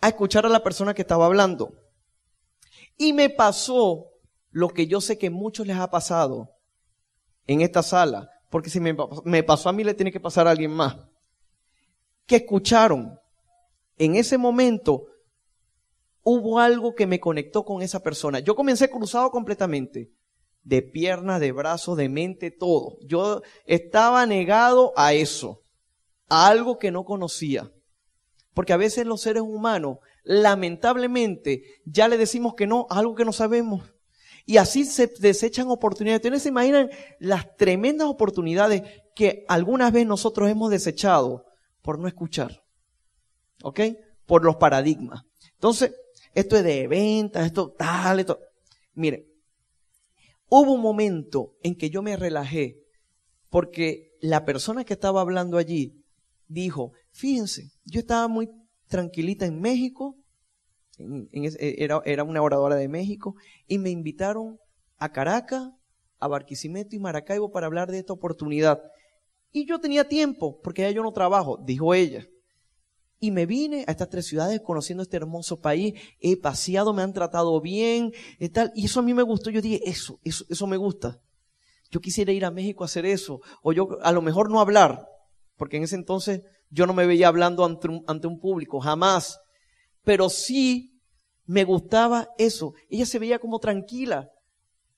a 0.00 0.08
escuchar 0.08 0.46
a 0.46 0.50
la 0.50 0.62
persona 0.62 0.94
que 0.94 1.02
estaba 1.02 1.26
hablando. 1.26 1.74
Y 2.96 3.12
me 3.12 3.30
pasó 3.30 4.06
lo 4.50 4.68
que 4.68 4.86
yo 4.86 5.00
sé 5.00 5.18
que 5.18 5.30
muchos 5.30 5.66
les 5.66 5.76
ha 5.76 5.90
pasado 5.90 6.50
en 7.46 7.60
esta 7.60 7.82
sala. 7.82 8.30
Porque 8.50 8.70
si 8.70 8.80
me, 8.80 9.42
pasó 9.42 9.68
a 9.68 9.72
mí, 9.72 9.84
le 9.84 9.94
tiene 9.94 10.12
que 10.12 10.20
pasar 10.20 10.46
a 10.46 10.50
alguien 10.50 10.70
más. 10.70 10.96
Que 12.26 12.36
escucharon. 12.36 13.18
En 13.98 14.14
ese 14.14 14.38
momento 14.38 15.06
hubo 16.22 16.58
algo 16.58 16.94
que 16.94 17.06
me 17.06 17.20
conectó 17.20 17.64
con 17.64 17.82
esa 17.82 18.02
persona. 18.02 18.40
Yo 18.40 18.54
comencé 18.54 18.90
cruzado 18.90 19.30
completamente. 19.30 20.12
De 20.62 20.82
piernas, 20.82 21.40
de 21.40 21.52
brazos, 21.52 21.96
de 21.96 22.08
mente, 22.08 22.50
todo. 22.50 22.98
Yo 23.02 23.42
estaba 23.66 24.26
negado 24.26 24.92
a 24.96 25.12
eso. 25.12 25.60
A 26.28 26.48
algo 26.48 26.78
que 26.78 26.90
no 26.90 27.04
conocía. 27.04 27.72
Porque 28.52 28.72
a 28.72 28.76
veces 28.76 29.06
los 29.06 29.20
seres 29.20 29.42
humanos, 29.42 29.98
lamentablemente, 30.24 31.62
ya 31.84 32.08
le 32.08 32.16
decimos 32.16 32.54
que 32.54 32.66
no 32.66 32.86
a 32.90 32.98
algo 32.98 33.14
que 33.14 33.24
no 33.24 33.32
sabemos. 33.32 33.95
Y 34.46 34.58
así 34.58 34.84
se 34.84 35.08
desechan 35.18 35.68
oportunidades. 35.68 36.24
Ustedes 36.24 36.42
se 36.44 36.50
imaginan 36.50 36.88
las 37.18 37.56
tremendas 37.56 38.06
oportunidades 38.06 38.82
que 39.14 39.44
algunas 39.48 39.92
veces 39.92 40.06
nosotros 40.06 40.48
hemos 40.48 40.70
desechado 40.70 41.44
por 41.82 41.98
no 41.98 42.06
escuchar. 42.06 42.62
¿Ok? 43.62 43.80
Por 44.24 44.44
los 44.44 44.56
paradigmas. 44.56 45.24
Entonces, 45.54 45.92
esto 46.32 46.56
es 46.56 46.62
de 46.62 46.86
ventas, 46.86 47.44
esto 47.44 47.74
tal, 47.76 48.20
esto. 48.20 48.38
Mire, 48.94 49.26
hubo 50.48 50.74
un 50.74 50.80
momento 50.80 51.56
en 51.62 51.74
que 51.74 51.90
yo 51.90 52.02
me 52.02 52.16
relajé 52.16 52.78
porque 53.50 54.12
la 54.20 54.44
persona 54.44 54.84
que 54.84 54.94
estaba 54.94 55.20
hablando 55.20 55.58
allí 55.58 56.04
dijo, 56.46 56.92
fíjense, 57.10 57.72
yo 57.84 58.00
estaba 58.00 58.28
muy 58.28 58.50
tranquilita 58.86 59.46
en 59.46 59.60
México, 59.60 60.16
eh, 60.98 61.74
era, 61.78 62.00
era 62.04 62.24
una 62.24 62.42
oradora 62.42 62.76
de 62.76 62.88
México, 62.88 63.36
y 63.66 63.78
me 63.78 63.90
invitaron 63.90 64.58
a 64.98 65.12
Caracas, 65.12 65.70
a 66.18 66.28
Barquisimeto 66.28 66.96
y 66.96 66.98
Maracaibo 66.98 67.50
para 67.50 67.66
hablar 67.66 67.90
de 67.90 67.98
esta 67.98 68.12
oportunidad. 68.12 68.82
Y 69.52 69.66
yo 69.66 69.78
tenía 69.78 70.08
tiempo, 70.08 70.60
porque 70.62 70.82
ya 70.82 70.90
yo 70.90 71.02
no 71.02 71.12
trabajo, 71.12 71.58
dijo 71.64 71.94
ella. 71.94 72.26
Y 73.18 73.30
me 73.30 73.46
vine 73.46 73.84
a 73.86 73.92
estas 73.92 74.10
tres 74.10 74.26
ciudades 74.26 74.60
conociendo 74.60 75.02
este 75.02 75.16
hermoso 75.16 75.60
país, 75.60 75.94
he 76.20 76.36
paseado, 76.36 76.92
me 76.92 77.02
han 77.02 77.12
tratado 77.12 77.60
bien, 77.60 78.12
y 78.38 78.48
tal. 78.50 78.72
Y 78.74 78.86
eso 78.86 79.00
a 79.00 79.02
mí 79.02 79.14
me 79.14 79.22
gustó. 79.22 79.50
Yo 79.50 79.62
dije, 79.62 79.80
eso, 79.88 80.20
eso, 80.22 80.44
eso 80.48 80.66
me 80.66 80.76
gusta. 80.76 81.20
Yo 81.90 82.00
quisiera 82.00 82.32
ir 82.32 82.44
a 82.44 82.50
México 82.50 82.84
a 82.84 82.86
hacer 82.86 83.06
eso. 83.06 83.40
O 83.62 83.72
yo, 83.72 83.98
a 84.02 84.12
lo 84.12 84.20
mejor 84.20 84.50
no 84.50 84.60
hablar, 84.60 85.06
porque 85.56 85.78
en 85.78 85.84
ese 85.84 85.94
entonces 85.94 86.42
yo 86.68 86.86
no 86.86 86.92
me 86.92 87.06
veía 87.06 87.28
hablando 87.28 87.64
ante 87.64 87.88
un, 87.88 88.04
ante 88.06 88.26
un 88.26 88.38
público, 88.38 88.80
jamás 88.80 89.40
pero 90.06 90.30
sí 90.30 91.02
me 91.46 91.64
gustaba 91.64 92.28
eso. 92.38 92.74
Ella 92.88 93.04
se 93.04 93.18
veía 93.18 93.40
como 93.40 93.58
tranquila. 93.58 94.30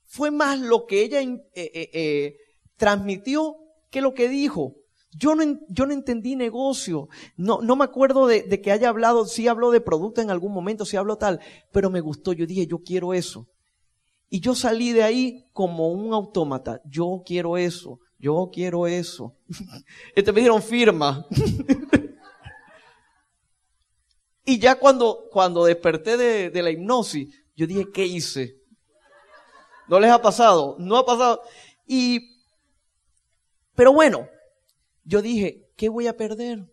Fue 0.05 0.31
más 0.31 0.61
lo 0.61 0.85
que 0.85 1.03
ella 1.03 1.23
eh, 1.23 1.41
eh, 1.55 1.91
eh, 1.95 2.37
transmitió 2.77 3.57
que 3.91 4.03
lo 4.03 4.13
que 4.13 4.29
dijo. 4.29 4.75
Yo 5.11 5.35
no, 5.35 5.93
entendí 5.93 6.37
negocio. 6.37 7.09
No, 7.39 7.59
me 7.63 7.85
acuerdo 7.85 8.27
de, 8.27 8.61
que 8.61 8.71
haya 8.71 8.91
hablado, 8.91 9.25
sí 9.25 9.49
habló 9.49 9.71
de 9.71 9.81
producto 9.81 10.21
en 10.21 10.31
algún 10.31 10.53
momento, 10.53 10.85
sí 10.85 10.99
habló 10.99 11.17
tal, 11.17 11.41
pero 11.73 11.89
me 11.89 12.03
gustó. 12.03 12.35
Yo 12.35 12.45
dije, 12.45 12.67
yo 12.67 12.83
quiero 12.83 13.15
eso. 13.15 13.49
Y 14.29 14.41
yo 14.41 14.55
salí 14.55 14.93
de 14.93 15.05
ahí 15.05 15.47
como 15.55 15.89
un 15.89 16.13
autómata. 16.13 16.83
Yo 16.85 17.23
quiero 17.25 17.57
eso. 17.57 17.99
Yo 18.19 18.51
quiero 18.53 18.87
eso. 18.87 19.39
Este 20.15 20.33
me 20.33 20.41
dieron 20.41 20.63
firma. 20.63 21.27
Y 24.49 24.59
ya 24.59 24.77
cuando, 24.77 25.29
cuando 25.31 25.67
desperté 25.67 26.17
de, 26.17 26.49
de 26.49 26.63
la 26.63 26.71
hipnosis, 26.71 27.29
yo 27.55 27.67
dije, 27.67 27.85
¿qué 27.93 28.07
hice? 28.07 28.57
¿No 29.89 30.01
les 30.01 30.11
ha 30.11 30.23
pasado? 30.23 30.75
No 30.79 30.97
ha 30.97 31.05
pasado. 31.05 31.43
Y, 31.87 32.41
pero 33.75 33.93
bueno, 33.93 34.27
yo 35.05 35.21
dije, 35.21 35.69
¿qué 35.77 35.91
voy 35.91 36.07
a 36.07 36.17
perder? 36.17 36.65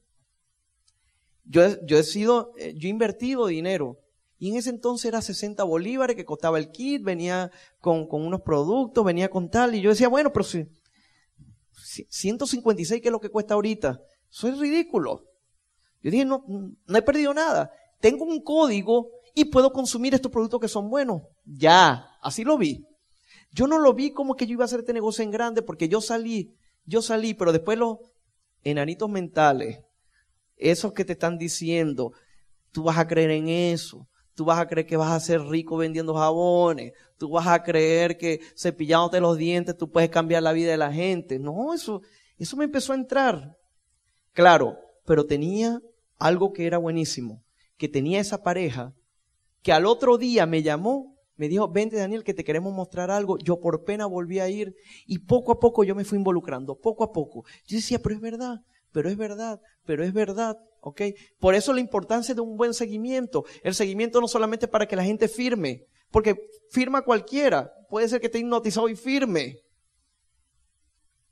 Yo, 1.44 1.64
yo 1.86 1.98
he 1.98 2.04
sido, 2.04 2.54
eh, 2.58 2.74
yo 2.78 2.88
he 2.88 2.92
invertido 2.92 3.46
dinero. 3.48 4.00
Y 4.38 4.52
en 4.52 4.56
ese 4.56 4.70
entonces 4.70 5.10
era 5.10 5.22
60 5.22 5.62
bolívares 5.66 6.16
que 6.16 6.24
costaba 6.24 6.60
el 6.60 6.72
kit, 6.72 7.04
venía 7.04 7.52
con, 7.82 8.08
con 8.08 8.26
unos 8.26 8.40
productos, 8.40 9.04
venía 9.04 9.30
con 9.30 9.50
tal. 9.50 9.76
Y 9.76 9.82
yo 9.82 9.90
decía, 9.90 10.08
bueno, 10.08 10.32
pero 10.32 10.46
si, 10.46 10.66
156 12.10 13.02
que 13.02 13.10
es 13.10 13.12
lo 13.12 13.20
que 13.20 13.28
cuesta 13.28 13.56
ahorita, 13.56 14.00
eso 14.32 14.48
es 14.48 14.60
ridículo. 14.60 15.26
Yo 16.06 16.12
dije, 16.12 16.24
no, 16.24 16.46
no 16.48 16.98
he 17.00 17.02
perdido 17.02 17.34
nada. 17.34 17.72
Tengo 18.00 18.26
un 18.26 18.40
código 18.44 19.10
y 19.34 19.46
puedo 19.46 19.74
consumir 19.74 20.14
estos 20.14 20.32
productos 20.32 20.60
que 20.60 20.68
son 20.68 20.88
buenos. 20.88 21.24
Ya, 21.46 22.06
así 22.22 22.44
lo 22.44 22.60
vi. 22.60 22.86
Yo 23.50 23.66
no 23.66 23.80
lo 23.80 23.92
vi 23.96 24.12
como 24.12 24.36
que 24.36 24.46
yo 24.46 24.54
iba 24.54 24.64
a 24.64 24.66
hacer 24.66 24.82
este 24.82 24.94
negocio 24.94 25.24
en 25.24 25.32
grande 25.32 25.64
porque 25.64 25.90
yo 25.90 26.02
salí, 26.02 26.54
yo 26.86 27.02
salí, 27.02 27.34
pero 27.34 27.52
después 27.52 27.80
los 27.80 27.98
enanitos 28.64 29.10
mentales, 29.10 29.80
esos 30.58 30.94
que 30.94 31.06
te 31.06 31.14
están 31.14 31.40
diciendo, 31.40 32.12
tú 32.72 32.84
vas 32.84 33.00
a 33.00 33.08
creer 33.08 33.32
en 33.32 33.50
eso, 33.50 34.08
tú 34.36 34.46
vas 34.46 34.60
a 34.60 34.68
creer 34.68 34.86
que 34.86 34.98
vas 34.98 35.12
a 35.12 35.20
ser 35.20 35.42
rico 35.42 35.76
vendiendo 35.76 36.14
jabones, 36.14 36.94
tú 37.18 37.32
vas 37.32 37.48
a 37.48 37.64
creer 37.64 38.16
que 38.20 38.42
cepillándote 38.56 39.20
los 39.20 39.38
dientes 39.38 39.76
tú 39.76 39.90
puedes 39.90 40.12
cambiar 40.12 40.44
la 40.44 40.54
vida 40.54 40.70
de 40.70 40.78
la 40.78 40.94
gente. 40.94 41.40
No, 41.40 41.74
eso, 41.74 42.04
eso 42.38 42.56
me 42.58 42.66
empezó 42.66 42.94
a 42.94 42.98
entrar. 42.98 43.58
Claro, 44.34 44.78
pero 45.04 45.26
tenía 45.26 45.82
algo 46.18 46.54
que 46.54 46.66
era 46.66 46.78
buenísimo, 46.78 47.44
que 47.78 47.90
tenía 47.90 48.20
esa 48.20 48.44
pareja 48.44 48.94
que 49.62 49.74
al 49.74 49.86
otro 49.86 50.18
día 50.18 50.46
me 50.46 50.62
llamó 50.62 51.16
me 51.38 51.50
dijo, 51.50 51.68
vente 51.68 51.98
Daniel, 51.98 52.24
que 52.24 52.34
te 52.34 52.44
queremos 52.44 52.74
mostrar 52.74 53.12
algo. 53.12 53.38
Yo 53.40 53.60
por 53.60 53.84
pena 53.84 54.06
volví 54.06 54.40
a 54.40 54.50
ir 54.50 54.76
y 55.06 55.20
poco 55.20 55.52
a 55.52 55.60
poco 55.60 55.84
yo 55.84 55.96
me 55.96 56.06
fui 56.06 56.18
involucrando, 56.18 56.80
poco 56.80 57.04
a 57.04 57.12
poco. 57.12 57.44
Yo 57.68 57.76
decía, 57.76 58.00
pero 58.00 58.16
es 58.16 58.22
verdad, 58.22 58.62
pero 58.92 59.10
es 59.10 59.18
verdad, 59.18 59.60
pero 59.86 60.04
es 60.04 60.14
verdad, 60.14 60.58
¿ok? 60.82 61.02
Por 61.40 61.56
eso 61.56 61.74
la 61.74 61.82
importancia 61.82 62.34
de 62.34 62.42
un 62.42 62.56
buen 62.56 62.74
seguimiento. 62.74 63.44
El 63.64 63.76
seguimiento 63.76 64.22
no 64.22 64.28
solamente 64.28 64.68
para 64.68 64.88
que 64.88 64.96
la 64.96 65.04
gente 65.04 65.28
firme, 65.28 65.86
porque 66.10 66.36
firma 66.70 67.02
cualquiera. 67.04 67.72
Puede 67.90 68.08
ser 68.08 68.22
que 68.22 68.28
esté 68.28 68.40
hipnotizado 68.40 68.88
y 68.88 68.96
firme. 68.96 69.60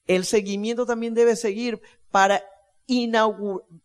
El 0.06 0.26
seguimiento 0.26 0.86
también 0.86 1.14
debe 1.14 1.36
seguir 1.36 1.82
para 2.12 2.44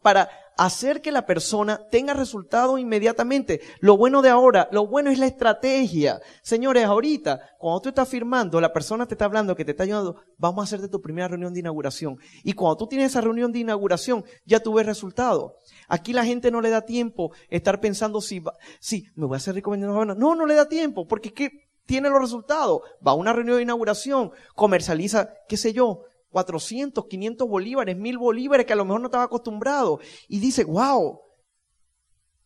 para 0.02 0.28
hacer 0.58 1.00
que 1.00 1.12
la 1.12 1.24
persona 1.24 1.80
tenga 1.88 2.12
resultado 2.12 2.78
inmediatamente. 2.78 3.60
Lo 3.78 3.96
bueno 3.96 4.20
de 4.22 4.28
ahora, 4.28 4.68
lo 4.72 4.86
bueno 4.86 5.10
es 5.10 5.18
la 5.18 5.26
estrategia. 5.26 6.20
Señores, 6.42 6.84
ahorita, 6.84 7.40
cuando 7.58 7.80
tú 7.80 7.88
estás 7.90 8.08
firmando, 8.08 8.60
la 8.60 8.72
persona 8.72 9.06
te 9.06 9.14
está 9.14 9.24
hablando, 9.24 9.54
que 9.54 9.64
te 9.64 9.70
está 9.70 9.84
ayudando, 9.84 10.20
vamos 10.36 10.60
a 10.60 10.64
hacerte 10.64 10.88
tu 10.88 11.00
primera 11.00 11.28
reunión 11.28 11.54
de 11.54 11.60
inauguración. 11.60 12.18
Y 12.42 12.52
cuando 12.54 12.76
tú 12.76 12.88
tienes 12.88 13.12
esa 13.12 13.20
reunión 13.20 13.52
de 13.52 13.60
inauguración, 13.60 14.24
ya 14.44 14.60
tú 14.60 14.74
ves 14.74 14.84
resultado. 14.84 15.54
Aquí 15.86 16.12
la 16.12 16.24
gente 16.24 16.50
no 16.50 16.60
le 16.60 16.70
da 16.70 16.82
tiempo 16.82 17.30
estar 17.48 17.80
pensando 17.80 18.20
si, 18.20 18.42
si 18.80 19.06
me 19.14 19.26
voy 19.26 19.36
a 19.36 19.38
hacer 19.38 19.54
rico 19.54 19.70
vendiendo 19.70 20.04
No, 20.16 20.34
no 20.34 20.44
le 20.44 20.54
da 20.54 20.68
tiempo, 20.68 21.06
porque 21.06 21.32
¿qué? 21.32 21.68
tiene 21.88 22.10
los 22.10 22.20
resultados. 22.20 22.82
Va 23.04 23.12
a 23.12 23.14
una 23.14 23.32
reunión 23.32 23.56
de 23.56 23.62
inauguración, 23.62 24.32
comercializa, 24.54 25.30
qué 25.48 25.56
sé 25.56 25.72
yo, 25.72 26.02
400, 26.30 27.06
500 27.06 27.48
bolívares, 27.48 27.96
1000 27.96 28.18
bolívares 28.18 28.66
que 28.66 28.72
a 28.72 28.76
lo 28.76 28.84
mejor 28.84 29.00
no 29.00 29.06
estaba 29.06 29.24
acostumbrado. 29.24 30.00
Y 30.28 30.40
dice, 30.40 30.64
wow, 30.64 31.20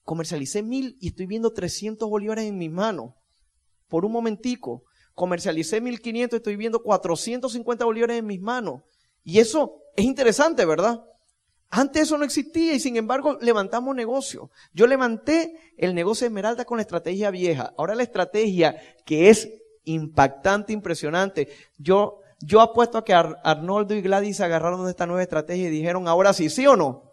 comercialicé 0.05 0.63
1000 0.63 0.97
y 1.01 1.09
estoy 1.09 1.27
viendo 1.27 1.53
300 1.53 2.09
bolívares 2.09 2.45
en 2.47 2.59
mis 2.59 2.71
manos. 2.71 3.15
Por 3.89 4.05
un 4.05 4.13
momentico. 4.13 4.85
Comercialicé 5.15 5.81
1500 5.81 6.37
y 6.37 6.39
estoy 6.39 6.57
viendo 6.57 6.83
450 6.83 7.85
bolívares 7.85 8.19
en 8.19 8.27
mis 8.27 8.41
manos. 8.41 8.83
Y 9.25 9.41
eso 9.41 9.83
es 9.95 10.05
interesante, 10.05 10.65
¿verdad? 10.65 11.05
Antes 11.69 12.03
eso 12.03 12.19
no 12.19 12.25
existía 12.25 12.75
y 12.75 12.81
sin 12.81 12.97
embargo 12.97 13.39
levantamos 13.41 13.95
negocio. 13.95 14.51
Yo 14.73 14.87
levanté 14.87 15.55
el 15.77 15.95
negocio 15.95 16.25
de 16.25 16.29
Esmeralda 16.29 16.65
con 16.65 16.77
la 16.77 16.83
estrategia 16.83 17.31
vieja. 17.31 17.73
Ahora 17.77 17.95
la 17.95 18.03
estrategia 18.03 18.77
que 19.05 19.31
es 19.31 19.51
impactante, 19.85 20.73
impresionante. 20.73 21.49
Yo 21.79 22.22
yo 22.45 22.61
apuesto 22.61 22.99
a 22.99 23.05
que 23.05 23.15
Arnoldo 23.15 23.95
y 23.95 24.03
Gladys 24.03 24.41
agarraron 24.41 24.89
esta 24.89 25.07
nueva 25.07 25.23
estrategia 25.23 25.69
y 25.69 25.71
dijeron, 25.71 26.09
ahora 26.09 26.33
sí, 26.33 26.51
¿sí 26.51 26.67
o 26.67 26.77
no? 26.77 27.13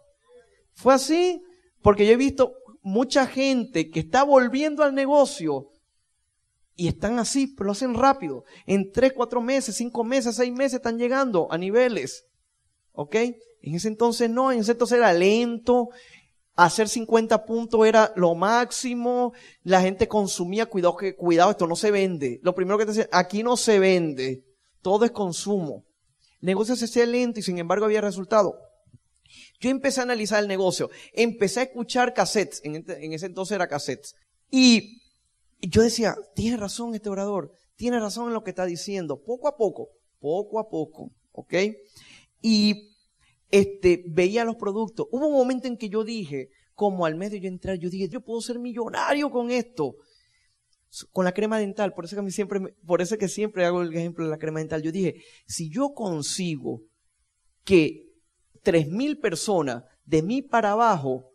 Fue 0.74 0.94
así, 0.94 1.42
porque 1.82 2.06
yo 2.06 2.12
he 2.12 2.16
visto 2.16 2.54
mucha 2.82 3.26
gente 3.26 3.90
que 3.90 4.00
está 4.00 4.22
volviendo 4.22 4.82
al 4.82 4.94
negocio 4.94 5.70
y 6.74 6.88
están 6.88 7.18
así, 7.18 7.46
pero 7.46 7.66
lo 7.66 7.72
hacen 7.72 7.94
rápido. 7.94 8.44
En 8.66 8.90
tres, 8.90 9.12
cuatro 9.12 9.40
meses, 9.40 9.76
cinco 9.76 10.02
meses, 10.02 10.36
seis 10.36 10.52
meses 10.52 10.74
están 10.74 10.98
llegando 10.98 11.46
a 11.50 11.58
niveles. 11.58 12.26
¿Ok? 12.92 13.14
En 13.16 13.74
ese 13.74 13.88
entonces 13.88 14.30
no, 14.30 14.50
en 14.50 14.60
ese 14.60 14.72
entonces 14.72 14.98
era 14.98 15.12
lento. 15.12 15.90
Hacer 16.56 16.88
50 16.88 17.44
puntos 17.44 17.86
era 17.86 18.12
lo 18.16 18.34
máximo. 18.34 19.32
La 19.62 19.80
gente 19.82 20.08
consumía, 20.08 20.66
cuidado, 20.66 20.96
que, 20.96 21.14
cuidado, 21.14 21.50
esto 21.50 21.66
no 21.66 21.76
se 21.76 21.90
vende. 21.90 22.40
Lo 22.42 22.54
primero 22.54 22.78
que 22.78 22.86
te 22.86 22.92
dicen, 22.92 23.08
aquí 23.12 23.42
no 23.42 23.56
se 23.56 23.78
vende. 23.78 24.44
Todo 24.82 25.04
es 25.04 25.10
consumo. 25.10 25.84
El 26.40 26.46
negocio 26.46 26.76
se 26.76 26.86
hacía 26.86 27.06
lento 27.06 27.40
y 27.40 27.42
sin 27.42 27.58
embargo 27.58 27.84
había 27.84 28.00
resultado. 28.00 28.58
Yo 29.60 29.70
empecé 29.70 30.00
a 30.00 30.04
analizar 30.04 30.42
el 30.42 30.48
negocio, 30.48 30.90
empecé 31.12 31.60
a 31.60 31.62
escuchar 31.64 32.14
cassettes, 32.14 32.60
en, 32.64 32.84
en 32.88 33.12
ese 33.12 33.26
entonces 33.26 33.54
era 33.54 33.68
cassettes, 33.68 34.16
y 34.50 35.02
yo 35.60 35.82
decía, 35.82 36.16
tiene 36.34 36.56
razón 36.56 36.94
este 36.94 37.10
orador, 37.10 37.52
tiene 37.76 38.00
razón 38.00 38.28
en 38.28 38.34
lo 38.34 38.42
que 38.42 38.50
está 38.50 38.64
diciendo, 38.64 39.22
poco 39.22 39.48
a 39.48 39.56
poco, 39.56 39.90
poco 40.18 40.58
a 40.58 40.68
poco, 40.68 41.12
¿ok? 41.32 41.54
Y 42.42 42.90
este, 43.50 44.04
veía 44.08 44.44
los 44.44 44.56
productos. 44.56 45.06
Hubo 45.10 45.28
un 45.28 45.34
momento 45.34 45.68
en 45.68 45.76
que 45.76 45.88
yo 45.88 46.04
dije, 46.04 46.48
como 46.74 47.04
al 47.04 47.14
medio 47.14 47.38
yo 47.38 47.48
entrar, 47.48 47.76
yo 47.78 47.90
dije, 47.90 48.08
yo 48.08 48.20
puedo 48.22 48.40
ser 48.40 48.58
millonario 48.58 49.30
con 49.30 49.50
esto 49.50 49.96
con 51.12 51.24
la 51.24 51.32
crema 51.32 51.58
dental, 51.58 51.94
por 51.94 52.04
eso 52.04 52.22
que 52.22 52.30
siempre, 52.30 52.60
por 52.84 53.00
eso 53.00 53.16
que 53.16 53.28
siempre 53.28 53.64
hago 53.64 53.82
el 53.82 53.94
ejemplo 53.94 54.24
de 54.24 54.30
la 54.30 54.38
crema 54.38 54.58
dental. 54.58 54.82
Yo 54.82 54.92
dije, 54.92 55.22
si 55.46 55.70
yo 55.70 55.94
consigo 55.94 56.82
que 57.64 58.08
tres 58.62 58.88
mil 58.88 59.18
personas 59.18 59.84
de 60.04 60.22
mí 60.22 60.42
para 60.42 60.72
abajo 60.72 61.30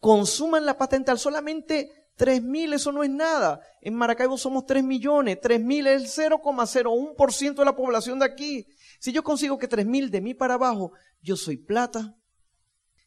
consuman 0.00 0.66
la 0.66 0.76
pasta 0.76 0.96
dental, 0.96 1.18
solamente 1.18 1.90
tres 2.16 2.42
mil, 2.42 2.72
eso 2.72 2.90
no 2.90 3.04
es 3.04 3.10
nada. 3.10 3.60
En 3.80 3.94
Maracaibo 3.94 4.36
somos 4.36 4.66
tres 4.66 4.82
millones, 4.82 5.38
tres 5.40 5.60
mil 5.60 5.86
es 5.86 6.18
el 6.18 6.30
0,01% 6.30 7.54
de 7.54 7.64
la 7.64 7.76
población 7.76 8.18
de 8.18 8.24
aquí. 8.24 8.66
Si 8.98 9.12
yo 9.12 9.22
consigo 9.22 9.58
que 9.58 9.68
tres 9.68 9.86
mil 9.86 10.10
de 10.10 10.20
mí 10.20 10.34
para 10.34 10.54
abajo, 10.54 10.92
yo 11.22 11.36
soy 11.36 11.56
plata. 11.56 12.16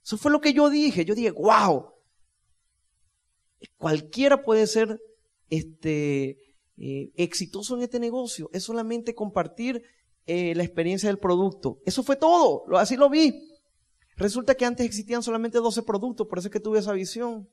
Eso 0.01 0.17
fue 0.17 0.31
lo 0.31 0.39
que 0.39 0.53
yo 0.53 0.69
dije. 0.69 1.03
Yo 1.03 1.13
dije, 1.13 1.31
wow, 1.31 1.93
cualquiera 3.77 4.43
puede 4.43 4.65
ser 4.65 4.99
este, 5.49 6.37
eh, 6.77 7.11
exitoso 7.15 7.75
en 7.75 7.83
este 7.83 7.99
negocio 7.99 8.49
es 8.53 8.63
solamente 8.63 9.15
compartir 9.15 9.83
eh, 10.25 10.53
la 10.55 10.63
experiencia 10.63 11.09
del 11.09 11.17
producto. 11.17 11.79
Eso 11.85 12.03
fue 12.03 12.15
todo, 12.15 12.63
así 12.77 12.95
lo 12.95 13.09
vi. 13.09 13.33
Resulta 14.15 14.55
que 14.55 14.65
antes 14.65 14.85
existían 14.85 15.23
solamente 15.23 15.59
12 15.59 15.83
productos, 15.83 16.27
por 16.27 16.39
eso 16.39 16.49
es 16.49 16.51
que 16.51 16.59
tuve 16.59 16.79
esa 16.79 16.93
visión. 16.93 17.49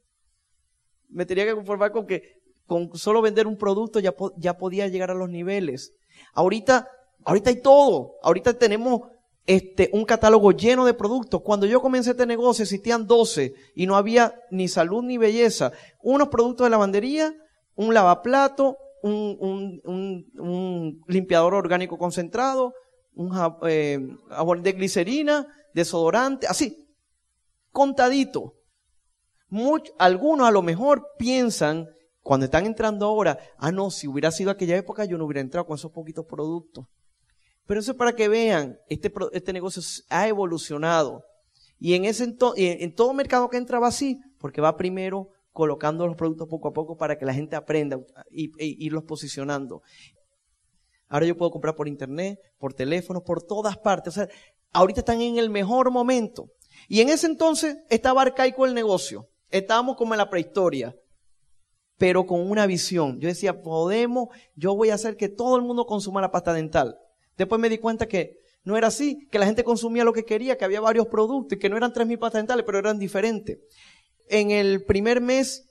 Me 1.08 1.24
tenía 1.24 1.44
que 1.44 1.54
conformar 1.54 1.92
con 1.92 2.06
que 2.06 2.22
con 2.66 2.96
solo 2.96 3.22
vender 3.22 3.46
un 3.46 3.56
producto 3.56 4.00
ya, 4.00 4.14
ya 4.36 4.58
podía 4.58 4.88
llegar 4.88 5.10
a 5.10 5.14
los 5.14 5.30
niveles. 5.30 5.92
Ahorita, 6.34 6.88
ahorita 7.24 7.50
hay 7.50 7.62
todo. 7.62 8.14
Ahorita 8.22 8.58
tenemos 8.58 9.02
este, 9.46 9.90
un 9.92 10.04
catálogo 10.04 10.52
lleno 10.52 10.84
de 10.84 10.94
productos. 10.94 11.42
Cuando 11.42 11.66
yo 11.66 11.80
comencé 11.80 12.10
este 12.10 12.26
negocio 12.26 12.64
existían 12.64 13.06
12 13.06 13.54
y 13.74 13.86
no 13.86 13.96
había 13.96 14.34
ni 14.50 14.68
salud 14.68 15.02
ni 15.02 15.18
belleza. 15.18 15.72
Unos 16.02 16.28
productos 16.28 16.66
de 16.66 16.70
lavandería, 16.70 17.34
un 17.76 17.94
lavaplato, 17.94 18.78
un, 19.02 21.02
limpiador 21.06 21.54
orgánico 21.54 21.96
concentrado, 21.96 22.74
un 23.14 23.30
eh, 23.68 24.00
jabón 24.30 24.62
de 24.62 24.72
glicerina, 24.72 25.46
desodorante, 25.72 26.46
así, 26.46 26.88
contadito. 27.70 28.54
algunos 29.98 30.48
a 30.48 30.50
lo 30.50 30.62
mejor 30.62 31.06
piensan, 31.18 31.88
cuando 32.22 32.46
están 32.46 32.66
entrando 32.66 33.06
ahora, 33.06 33.38
ah, 33.58 33.70
no, 33.70 33.90
si 33.90 34.08
hubiera 34.08 34.32
sido 34.32 34.50
aquella 34.50 34.76
época 34.76 35.04
yo 35.04 35.16
no 35.16 35.26
hubiera 35.26 35.40
entrado 35.40 35.66
con 35.66 35.76
esos 35.76 35.92
poquitos 35.92 36.26
productos. 36.26 36.86
Pero 37.66 37.80
eso 37.80 37.92
es 37.92 37.96
para 37.96 38.14
que 38.14 38.28
vean, 38.28 38.78
este, 38.88 39.12
este 39.32 39.52
negocio 39.52 39.82
ha 40.08 40.28
evolucionado. 40.28 41.24
Y 41.78 41.94
en, 41.94 42.04
ese 42.04 42.36
en 42.56 42.94
todo 42.94 43.12
mercado 43.12 43.50
que 43.50 43.58
entraba 43.58 43.88
así, 43.88 44.20
porque 44.38 44.60
va 44.60 44.76
primero 44.76 45.30
colocando 45.56 46.06
los 46.06 46.16
productos 46.16 46.48
poco 46.48 46.68
a 46.68 46.72
poco 46.74 46.98
para 46.98 47.16
que 47.16 47.24
la 47.24 47.32
gente 47.32 47.56
aprenda 47.56 47.98
y, 48.30 48.52
e 48.58 48.66
irlos 48.78 49.04
posicionando. 49.04 49.80
Ahora 51.08 51.24
yo 51.24 51.34
puedo 51.34 51.50
comprar 51.50 51.74
por 51.74 51.88
internet, 51.88 52.38
por 52.58 52.74
teléfono, 52.74 53.22
por 53.24 53.42
todas 53.42 53.78
partes. 53.78 54.12
O 54.12 54.20
sea, 54.20 54.28
ahorita 54.72 55.00
están 55.00 55.22
en 55.22 55.38
el 55.38 55.48
mejor 55.48 55.90
momento. 55.90 56.50
Y 56.88 57.00
en 57.00 57.08
ese 57.08 57.26
entonces 57.26 57.78
estaba 57.88 58.20
arcaico 58.20 58.66
el 58.66 58.74
negocio. 58.74 59.30
Estábamos 59.48 59.96
como 59.96 60.12
en 60.12 60.18
la 60.18 60.28
prehistoria, 60.28 60.94
pero 61.96 62.26
con 62.26 62.50
una 62.50 62.66
visión. 62.66 63.18
Yo 63.18 63.28
decía, 63.28 63.62
podemos, 63.62 64.28
yo 64.56 64.76
voy 64.76 64.90
a 64.90 64.94
hacer 64.94 65.16
que 65.16 65.30
todo 65.30 65.56
el 65.56 65.62
mundo 65.62 65.86
consuma 65.86 66.20
la 66.20 66.30
pasta 66.30 66.52
dental. 66.52 66.98
Después 67.38 67.58
me 67.58 67.70
di 67.70 67.78
cuenta 67.78 68.06
que 68.06 68.36
no 68.62 68.76
era 68.76 68.88
así, 68.88 69.26
que 69.30 69.38
la 69.38 69.46
gente 69.46 69.64
consumía 69.64 70.04
lo 70.04 70.12
que 70.12 70.26
quería, 70.26 70.58
que 70.58 70.66
había 70.66 70.82
varios 70.82 71.06
productos 71.06 71.56
y 71.56 71.58
que 71.58 71.70
no 71.70 71.78
eran 71.78 71.94
3.000 71.94 72.18
pastas 72.18 72.40
dentales, 72.40 72.66
pero 72.66 72.78
eran 72.78 72.98
diferentes 72.98 73.58
en 74.28 74.50
el 74.50 74.84
primer 74.84 75.20
mes, 75.20 75.64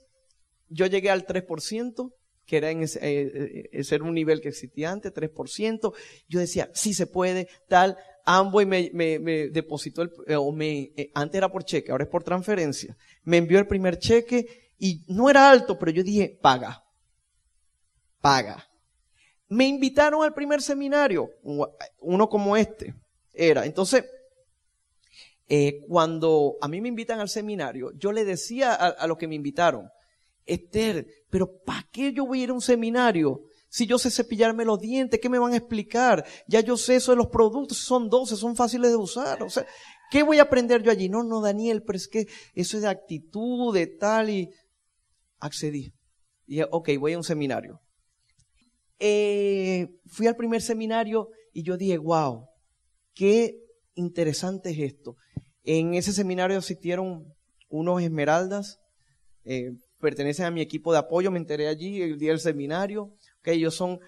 yo 0.68 0.86
llegué 0.86 1.10
al 1.10 1.26
3%, 1.26 2.12
que 2.46 2.56
era 2.56 2.70
en 2.70 2.82
ese, 2.82 3.00
eh, 3.02 3.68
eh, 3.72 4.00
un 4.00 4.14
nivel 4.14 4.40
que 4.40 4.48
existía 4.48 4.90
antes, 4.90 5.12
3%. 5.12 5.92
Yo 6.28 6.40
decía, 6.40 6.70
sí 6.74 6.94
se 6.94 7.06
puede, 7.06 7.48
tal. 7.68 7.96
Amway 8.24 8.66
me, 8.66 8.90
me, 8.92 9.48
depositó, 9.48 10.02
el, 10.02 10.10
eh, 10.26 10.36
o 10.36 10.50
me, 10.52 10.92
antes 11.14 11.36
era 11.36 11.50
por 11.50 11.64
cheque, 11.64 11.90
ahora 11.90 12.04
es 12.04 12.10
por 12.10 12.24
transferencia. 12.24 12.96
Me 13.24 13.36
envió 13.36 13.58
el 13.58 13.66
primer 13.66 13.98
cheque 13.98 14.72
y 14.78 15.02
no 15.08 15.28
era 15.28 15.50
alto, 15.50 15.78
pero 15.78 15.92
yo 15.92 16.02
dije, 16.02 16.38
paga, 16.40 16.84
paga. 18.20 18.68
Me 19.48 19.66
invitaron 19.66 20.24
al 20.24 20.34
primer 20.34 20.60
seminario, 20.60 21.30
uno 22.00 22.28
como 22.28 22.56
este 22.56 22.94
era. 23.32 23.64
Entonces, 23.64 24.04
eh, 25.48 25.80
cuando 25.88 26.56
a 26.60 26.68
mí 26.68 26.80
me 26.80 26.88
invitan 26.88 27.20
al 27.20 27.28
seminario, 27.28 27.92
yo 27.96 28.12
le 28.12 28.24
decía 28.24 28.74
a, 28.74 29.06
los 29.06 29.16
que 29.16 29.28
me 29.28 29.36
invitaron, 29.36 29.88
Esther, 30.44 31.06
pero 31.30 31.62
¿para 31.64 31.88
qué 31.92 32.12
yo 32.12 32.26
voy 32.26 32.40
a 32.40 32.44
ir 32.44 32.50
a 32.50 32.54
un 32.54 32.60
seminario? 32.60 33.42
Si 33.68 33.86
yo 33.86 33.98
sé 33.98 34.10
cepillarme 34.10 34.64
los 34.64 34.80
dientes, 34.80 35.20
¿qué 35.20 35.28
me 35.28 35.38
van 35.38 35.52
a 35.52 35.56
explicar? 35.56 36.24
Ya 36.48 36.60
yo 36.60 36.76
sé 36.76 36.96
eso 36.96 37.12
de 37.12 37.16
los 37.16 37.28
productos, 37.28 37.78
son 37.78 38.08
12, 38.08 38.36
son 38.36 38.56
fáciles 38.56 38.90
de 38.90 38.96
usar. 38.96 39.42
O 39.42 39.50
sea, 39.50 39.66
¿qué 40.10 40.22
voy 40.22 40.38
a 40.38 40.42
aprender 40.42 40.82
yo 40.82 40.90
allí? 40.90 41.08
No, 41.08 41.22
no, 41.22 41.40
Daniel, 41.40 41.82
pero 41.82 41.96
es 41.96 42.08
que 42.08 42.26
eso 42.54 42.76
es 42.76 42.82
de 42.84 42.88
actitud, 42.88 43.74
de 43.74 43.86
tal, 43.86 44.30
y 44.30 44.50
accedí. 45.40 45.92
Y 46.46 46.54
dije, 46.54 46.66
ok, 46.70 46.90
voy 46.98 47.12
a 47.12 47.18
un 47.18 47.24
seminario. 47.24 47.80
Eh, 48.98 49.88
fui 50.06 50.26
al 50.26 50.36
primer 50.36 50.62
seminario 50.62 51.28
y 51.52 51.62
yo 51.62 51.76
dije, 51.76 51.98
wow, 51.98 52.48
qué 53.14 53.58
interesante 53.94 54.70
es 54.70 54.78
esto. 54.78 55.16
En 55.66 55.94
ese 55.94 56.12
seminario 56.12 56.56
asistieron 56.56 57.34
unos 57.68 58.00
esmeraldas, 58.00 58.78
eh, 59.44 59.72
pertenecen 60.00 60.46
a 60.46 60.50
mi 60.52 60.60
equipo 60.60 60.92
de 60.92 60.98
apoyo, 60.98 61.32
me 61.32 61.38
enteré 61.38 61.66
allí 61.66 62.00
el 62.00 62.18
día 62.18 62.30
del 62.30 62.38
seminario, 62.38 63.12
que 63.42 63.52
ellos 63.52 63.74
son 63.74 63.98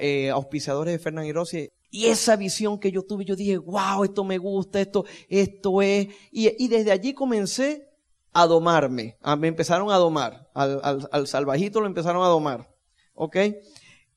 eh, 0.00 0.30
auspiciadores 0.30 0.92
de 0.92 0.98
Fernán 0.98 1.26
y 1.26 1.32
Rossi. 1.32 1.70
Y 1.90 2.06
esa 2.06 2.34
visión 2.34 2.80
que 2.80 2.90
yo 2.90 3.04
tuve, 3.04 3.24
yo 3.24 3.36
dije, 3.36 3.56
wow, 3.56 4.02
esto 4.02 4.24
me 4.24 4.36
gusta, 4.38 4.80
esto, 4.80 5.04
esto 5.28 5.80
es. 5.80 6.08
Y, 6.32 6.66
desde 6.66 6.90
allí 6.90 7.14
comencé 7.14 7.88
a 8.32 8.46
domarme. 8.46 9.16
me 9.38 9.46
empezaron 9.46 9.92
a 9.92 9.96
domar. 9.96 10.50
Al, 10.54 11.08
al, 11.12 11.26
salvajito 11.28 11.80
lo 11.80 11.86
empezaron 11.86 12.24
a 12.24 12.28
domar. 12.28 12.68
¿Ok? 13.14 13.36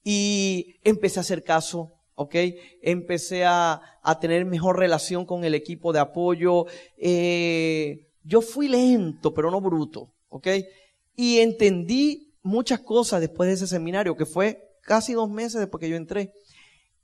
Y 0.03 0.75
empecé 0.83 1.19
a 1.19 1.21
hacer 1.21 1.43
caso. 1.43 1.98
¿Ok? 2.19 2.35
Empecé 2.81 3.45
a, 3.45 3.81
a, 4.03 4.19
tener 4.19 4.43
mejor 4.43 4.77
relación 4.77 5.25
con 5.25 5.45
el 5.45 5.55
equipo 5.55 5.93
de 5.93 5.99
apoyo. 5.99 6.65
Eh, 6.97 8.09
yo 8.23 8.41
fui 8.41 8.67
lento, 8.67 9.33
pero 9.33 9.49
no 9.49 9.61
bruto, 9.61 10.11
¿ok? 10.27 10.47
Y 11.15 11.39
entendí 11.39 12.33
muchas 12.43 12.81
cosas 12.81 13.21
después 13.21 13.47
de 13.47 13.53
ese 13.53 13.67
seminario, 13.67 14.17
que 14.17 14.25
fue 14.25 14.75
casi 14.81 15.13
dos 15.13 15.29
meses 15.29 15.61
después 15.61 15.79
que 15.79 15.89
yo 15.89 15.95
entré. 15.95 16.33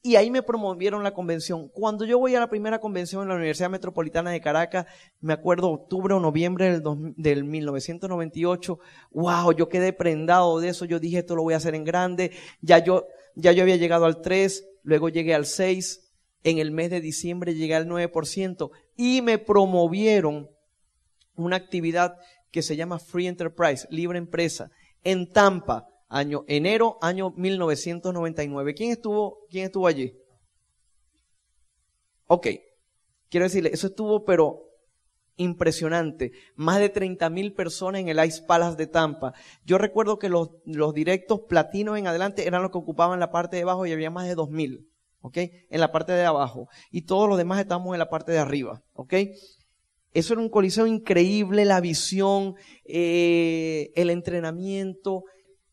Y 0.02 0.18
ahí 0.18 0.30
me 0.30 0.44
promovieron 0.44 1.02
la 1.02 1.14
convención. 1.14 1.70
Cuando 1.70 2.04
yo 2.04 2.20
voy 2.20 2.36
a 2.36 2.42
la 2.42 2.50
primera 2.50 2.80
convención 2.80 3.24
en 3.24 3.30
la 3.30 3.36
Universidad 3.36 3.70
Metropolitana 3.70 4.32
de 4.32 4.42
Caracas, 4.42 4.86
me 5.22 5.32
acuerdo 5.32 5.72
octubre 5.72 6.14
o 6.14 6.20
noviembre 6.20 6.78
del, 6.78 6.84
del 7.16 7.46
1998, 7.46 8.80
wow, 9.12 9.54
yo 9.54 9.70
quedé 9.70 9.94
prendado 9.94 10.60
de 10.60 10.70
eso, 10.70 10.84
yo 10.84 11.00
dije 11.00 11.20
esto 11.20 11.38
lo 11.38 11.44
voy 11.44 11.54
a 11.54 11.58
hacer 11.58 11.74
en 11.74 11.86
grande, 11.86 12.32
ya 12.62 12.80
yo, 12.80 13.08
ya 13.34 13.54
yo 13.54 13.64
había 13.64 13.78
llegado 13.78 14.06
al 14.06 14.22
3, 14.22 14.75
luego 14.86 15.10
llegué 15.10 15.34
al 15.34 15.46
6, 15.46 16.14
en 16.44 16.60
el 16.60 16.72
mes 16.72 16.92
de 16.92 17.02
diciembre 17.02 17.56
llegué 17.56 17.76
al 17.76 17.88
9% 17.88 18.70
y 18.96 19.22
me 19.22 19.40
promovieron 19.40 20.50
una 21.36 21.58
actividad 21.58 22.16
que 22.52 22.62
se 22.62 22.76
llama 22.76 23.00
Free 23.00 23.28
Enterprise, 23.28 23.88
libre 23.90 24.18
empresa, 24.18 24.70
en 25.04 25.30
Tampa, 25.32 25.88
año 26.08 26.46
enero, 26.48 26.98
año 27.02 27.32
1999. 27.36 28.76
¿Quién 28.76 28.92
estuvo, 28.92 29.46
quién 29.50 29.66
estuvo 29.66 29.88
allí? 29.88 30.14
Ok, 32.28 32.48
quiero 33.30 33.46
decirle, 33.46 33.72
eso 33.74 33.88
estuvo, 33.88 34.24
pero 34.24 34.65
impresionante. 35.38 36.32
Más 36.56 36.80
de 36.80 36.90
30 36.90 37.30
mil 37.30 37.54
personas 37.54 38.02
en 38.02 38.10
el 38.10 38.24
Ice 38.26 38.44
Palace 38.44 38.78
de 38.78 38.88
Tampa. 38.88 39.34
Yo 39.66 39.78
recuerdo 39.78 40.20
que 40.20 40.30
los, 40.30 40.50
los 40.66 40.94
directos 40.94 41.42
platinos 41.48 41.98
en 41.98 42.08
adelante 42.08 42.48
eran 42.48 42.62
los 42.62 42.72
que 42.72 42.78
ocupaban 42.78 43.20
la 43.20 43.32
parte 43.32 43.56
de 43.56 43.64
abajo 43.64 43.86
y 43.86 43.92
había 43.92 44.10
más 44.10 44.28
de 44.28 44.36
2 44.36 44.50
mil. 44.50 44.90
¿Ok? 45.22 45.38
En 45.38 45.80
la 45.80 45.92
parte 45.92 46.14
de 46.14 46.24
abajo. 46.24 46.70
Y 46.92 47.04
todos 47.04 47.28
los 47.28 47.38
demás 47.38 47.60
estamos 47.60 47.94
en 47.94 48.00
la 48.00 48.10
parte 48.10 48.32
de 48.32 48.38
arriba. 48.38 48.84
¿Ok? 48.94 49.14
Eso 50.14 50.34
era 50.34 50.42
un 50.42 50.50
coliseo 50.50 50.88
increíble, 50.88 51.66
la 51.66 51.82
visión, 51.82 52.56
eh, 52.86 53.92
el 53.96 54.10
entrenamiento 54.10 55.26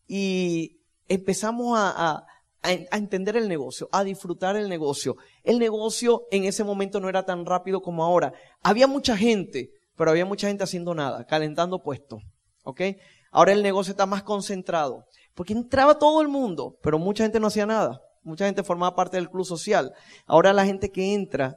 y 0.09 0.81
empezamos 1.07 1.79
a, 1.79 1.93
a, 1.97 2.27
entender 2.63 3.37
el 3.37 3.49
negocio, 3.49 3.89
a 3.93 4.05
disfrutar 4.05 4.57
el 4.57 4.69
negocio. 4.69 5.17
El 5.43 5.59
negocio 5.59 6.27
en 6.31 6.45
ese 6.45 6.65
momento 6.65 7.01
no 7.01 7.09
era 7.09 7.25
tan 7.25 7.45
rápido 7.45 7.83
como 7.83 8.05
ahora. 8.05 8.33
Había 8.63 8.87
mucha 8.87 9.17
gente, 9.17 9.71
pero 9.97 10.11
había 10.11 10.25
mucha 10.25 10.49
gente 10.49 10.65
haciendo 10.65 10.95
nada, 10.95 11.27
calentando 11.27 11.83
puestos. 11.83 12.23
¿Ok? 12.65 12.81
Ahora 13.31 13.53
el 13.53 13.63
negocio 13.63 13.91
está 13.91 14.07
más 14.07 14.23
concentrado. 14.23 15.05
Porque 15.35 15.53
entraba 15.53 15.99
todo 15.99 16.21
el 16.21 16.29
mundo, 16.29 16.79
pero 16.83 16.99
mucha 16.99 17.25
gente 17.25 17.41
no 17.41 17.49
hacía 17.49 17.67
nada. 17.67 18.01
Mucha 18.23 18.47
gente 18.47 18.63
formaba 18.63 18.95
parte 18.95 19.17
del 19.17 19.31
club 19.31 19.45
social. 19.45 19.93
Ahora 20.27 20.53
la 20.53 20.65
gente 20.65 20.91
que 20.91 21.15
entra 21.15 21.57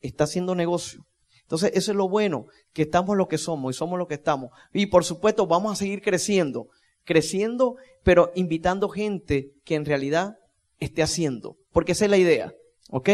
está 0.00 0.24
haciendo 0.24 0.54
negocio. 0.54 1.04
Entonces, 1.42 1.72
eso 1.74 1.92
es 1.92 1.96
lo 1.96 2.10
bueno, 2.10 2.44
que 2.74 2.82
estamos 2.82 3.16
lo 3.16 3.26
que 3.26 3.38
somos 3.38 3.74
y 3.74 3.78
somos 3.78 3.98
lo 3.98 4.06
que 4.06 4.14
estamos. 4.14 4.50
Y 4.74 4.86
por 4.86 5.02
supuesto, 5.04 5.46
vamos 5.46 5.72
a 5.72 5.76
seguir 5.76 6.02
creciendo, 6.02 6.68
creciendo, 7.08 7.76
pero 8.04 8.30
invitando 8.34 8.90
gente 8.90 9.54
que 9.64 9.76
en 9.76 9.86
realidad 9.86 10.36
esté 10.78 11.02
haciendo, 11.02 11.56
porque 11.72 11.92
esa 11.92 12.04
es 12.04 12.10
la 12.10 12.18
idea, 12.18 12.52
¿ok? 12.90 13.08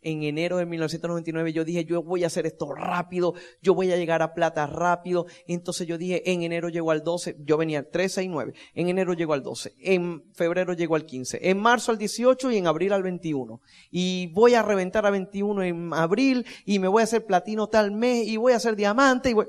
en 0.00 0.22
enero 0.22 0.56
de 0.56 0.64
1999 0.64 1.52
yo 1.52 1.64
dije, 1.64 1.84
yo 1.84 2.02
voy 2.02 2.24
a 2.24 2.28
hacer 2.28 2.46
esto 2.46 2.72
rápido, 2.72 3.34
yo 3.60 3.74
voy 3.74 3.92
a 3.92 3.96
llegar 3.96 4.22
a 4.22 4.32
plata 4.32 4.66
rápido. 4.66 5.26
Entonces 5.46 5.86
yo 5.86 5.98
dije, 5.98 6.30
en 6.30 6.42
enero 6.42 6.68
llego 6.68 6.90
al 6.90 7.02
12, 7.02 7.36
yo 7.40 7.56
venía 7.56 7.80
al 7.80 7.88
13 7.90 8.22
y 8.22 8.28
9, 8.28 8.54
en 8.74 8.88
enero 8.88 9.12
llego 9.12 9.34
al 9.34 9.42
12, 9.42 9.74
en 9.80 10.24
febrero 10.32 10.72
llego 10.72 10.96
al 10.96 11.04
15, 11.04 11.50
en 11.50 11.58
marzo 11.58 11.92
al 11.92 11.98
18 11.98 12.50
y 12.52 12.56
en 12.56 12.66
abril 12.66 12.92
al 12.92 13.02
21. 13.02 13.60
Y 13.90 14.28
voy 14.28 14.54
a 14.54 14.62
reventar 14.62 15.04
a 15.04 15.10
21 15.10 15.62
en 15.64 15.92
abril 15.92 16.46
y 16.64 16.78
me 16.78 16.88
voy 16.88 17.02
a 17.02 17.04
hacer 17.04 17.26
platino 17.26 17.68
tal 17.68 17.90
mes 17.90 18.26
y 18.26 18.36
voy 18.36 18.52
a 18.52 18.56
hacer 18.56 18.76
diamante 18.76 19.30
y 19.30 19.34
voy... 19.34 19.46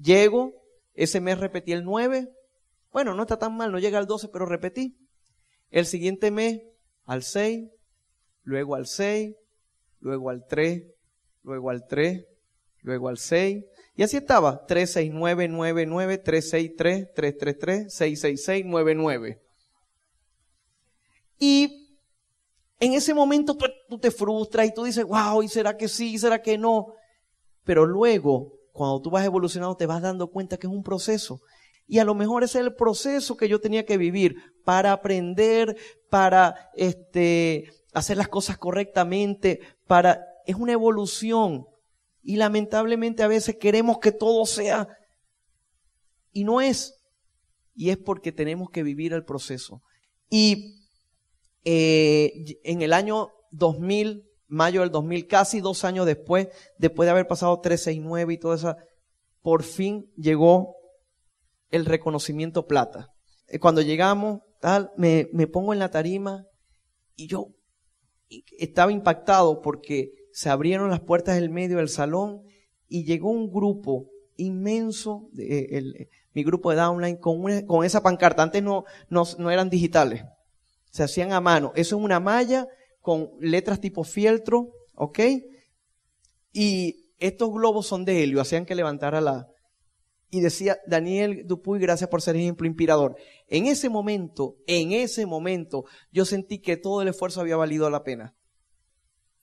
Llego, 0.00 0.57
ese 0.98 1.20
mes 1.20 1.38
repetí 1.38 1.72
el 1.72 1.84
9, 1.84 2.28
bueno, 2.92 3.14
no 3.14 3.22
está 3.22 3.38
tan 3.38 3.56
mal, 3.56 3.70
no 3.70 3.78
llega 3.78 3.98
al 3.98 4.06
12, 4.06 4.28
pero 4.28 4.46
repetí. 4.46 4.98
El 5.70 5.86
siguiente 5.86 6.32
mes 6.32 6.62
al 7.04 7.22
6, 7.22 7.70
luego 8.42 8.74
al 8.74 8.86
6, 8.88 9.36
luego 10.00 10.30
al 10.30 10.44
3, 10.46 10.82
luego 11.44 11.70
al 11.70 11.86
3, 11.86 12.26
luego 12.82 13.08
al 13.08 13.18
6. 13.18 13.64
Y 13.94 14.02
así 14.02 14.16
estaba, 14.16 14.66
3, 14.66 14.90
6, 14.90 15.10
9, 15.14 15.46
9, 15.48 15.86
9, 15.86 16.18
3, 16.18 16.50
6, 16.50 16.72
3, 16.76 17.08
3, 17.14 17.38
3, 17.38 17.58
3, 17.58 17.94
6, 17.94 18.20
6, 18.20 18.44
6, 18.44 18.64
9, 18.66 18.94
9. 18.96 19.42
Y 21.38 22.00
en 22.80 22.94
ese 22.94 23.14
momento 23.14 23.56
tú, 23.56 23.66
tú 23.88 23.98
te 24.00 24.10
frustras 24.10 24.66
y 24.66 24.74
tú 24.74 24.82
dices, 24.82 25.04
wow, 25.04 25.44
¿y 25.44 25.48
será 25.48 25.76
que 25.76 25.86
sí? 25.86 26.18
¿Será 26.18 26.42
que 26.42 26.58
no? 26.58 26.94
Pero 27.62 27.86
luego, 27.86 28.57
cuando 28.78 29.02
tú 29.02 29.10
vas 29.10 29.24
evolucionando, 29.24 29.76
te 29.76 29.86
vas 29.86 30.00
dando 30.00 30.30
cuenta 30.30 30.56
que 30.56 30.68
es 30.68 30.72
un 30.72 30.84
proceso. 30.84 31.40
Y 31.88 31.98
a 31.98 32.04
lo 32.04 32.14
mejor 32.14 32.44
ese 32.44 32.60
es 32.60 32.64
el 32.64 32.76
proceso 32.76 33.36
que 33.36 33.48
yo 33.48 33.60
tenía 33.60 33.84
que 33.84 33.98
vivir 33.98 34.36
para 34.64 34.92
aprender, 34.92 35.76
para 36.08 36.70
este, 36.74 37.72
hacer 37.92 38.16
las 38.16 38.28
cosas 38.28 38.56
correctamente, 38.56 39.60
para, 39.88 40.24
es 40.46 40.54
una 40.54 40.74
evolución. 40.74 41.66
Y 42.22 42.36
lamentablemente 42.36 43.24
a 43.24 43.26
veces 43.26 43.56
queremos 43.58 43.98
que 43.98 44.12
todo 44.12 44.46
sea, 44.46 44.86
y 46.30 46.44
no 46.44 46.60
es. 46.60 46.94
Y 47.74 47.90
es 47.90 47.96
porque 47.96 48.30
tenemos 48.30 48.70
que 48.70 48.84
vivir 48.84 49.12
el 49.12 49.24
proceso. 49.24 49.82
Y 50.30 50.84
eh, 51.64 52.60
en 52.62 52.82
el 52.82 52.92
año 52.92 53.30
2000, 53.50 54.22
mayo 54.48 54.80
del 54.80 54.90
2000, 54.90 55.26
casi 55.26 55.60
dos 55.60 55.84
años 55.84 56.06
después, 56.06 56.48
después 56.78 57.06
de 57.06 57.10
haber 57.10 57.26
pasado 57.26 57.60
369 57.60 58.34
y 58.34 58.38
todo 58.38 58.54
eso, 58.54 58.76
por 59.42 59.62
fin 59.62 60.10
llegó 60.16 60.76
el 61.70 61.84
reconocimiento 61.84 62.66
plata. 62.66 63.12
Eh, 63.46 63.58
cuando 63.58 63.82
llegamos, 63.82 64.40
tal, 64.60 64.90
me, 64.96 65.24
pongo 65.46 65.72
en 65.72 65.78
la 65.78 65.90
tarima 65.90 66.46
y 67.14 67.28
yo 67.28 67.54
estaba 68.58 68.92
impactado 68.92 69.60
porque 69.60 70.12
se 70.32 70.50
abrieron 70.50 70.90
las 70.90 71.00
puertas 71.00 71.36
del 71.36 71.50
medio 71.50 71.78
del 71.78 71.88
salón 71.88 72.42
y 72.88 73.04
llegó 73.04 73.30
un 73.30 73.50
grupo 73.50 74.10
inmenso, 74.36 75.28
de, 75.32 75.58
eh, 75.58 75.78
el, 75.78 76.08
mi 76.32 76.44
grupo 76.44 76.70
de 76.70 76.76
downline, 76.76 77.16
con, 77.16 77.66
con 77.66 77.84
esa 77.84 78.02
pancarta. 78.02 78.42
Antes 78.42 78.62
no, 78.62 78.84
no, 79.08 79.24
no, 79.38 79.50
eran 79.50 79.70
digitales, 79.70 80.24
se 80.90 81.02
hacían 81.02 81.32
a 81.32 81.40
mano. 81.40 81.72
Eso 81.74 81.96
es 81.96 82.02
una 82.02 82.20
malla 82.20 82.66
con 83.00 83.30
letras 83.40 83.80
tipo 83.80 84.04
fieltro, 84.04 84.68
¿ok? 84.94 85.20
Y 86.52 87.12
estos 87.18 87.50
globos 87.52 87.86
son 87.86 88.04
de 88.04 88.22
helio, 88.22 88.40
hacían 88.40 88.66
que 88.66 88.74
levantara 88.74 89.20
la... 89.20 89.48
Y 90.30 90.40
decía, 90.40 90.78
Daniel 90.86 91.46
Dupuy, 91.46 91.78
gracias 91.78 92.10
por 92.10 92.20
ser 92.20 92.36
ejemplo 92.36 92.66
inspirador. 92.66 93.16
En 93.46 93.66
ese 93.66 93.88
momento, 93.88 94.56
en 94.66 94.92
ese 94.92 95.24
momento, 95.24 95.84
yo 96.12 96.26
sentí 96.26 96.60
que 96.60 96.76
todo 96.76 97.00
el 97.00 97.08
esfuerzo 97.08 97.40
había 97.40 97.56
valido 97.56 97.88
la 97.88 98.02
pena. 98.02 98.36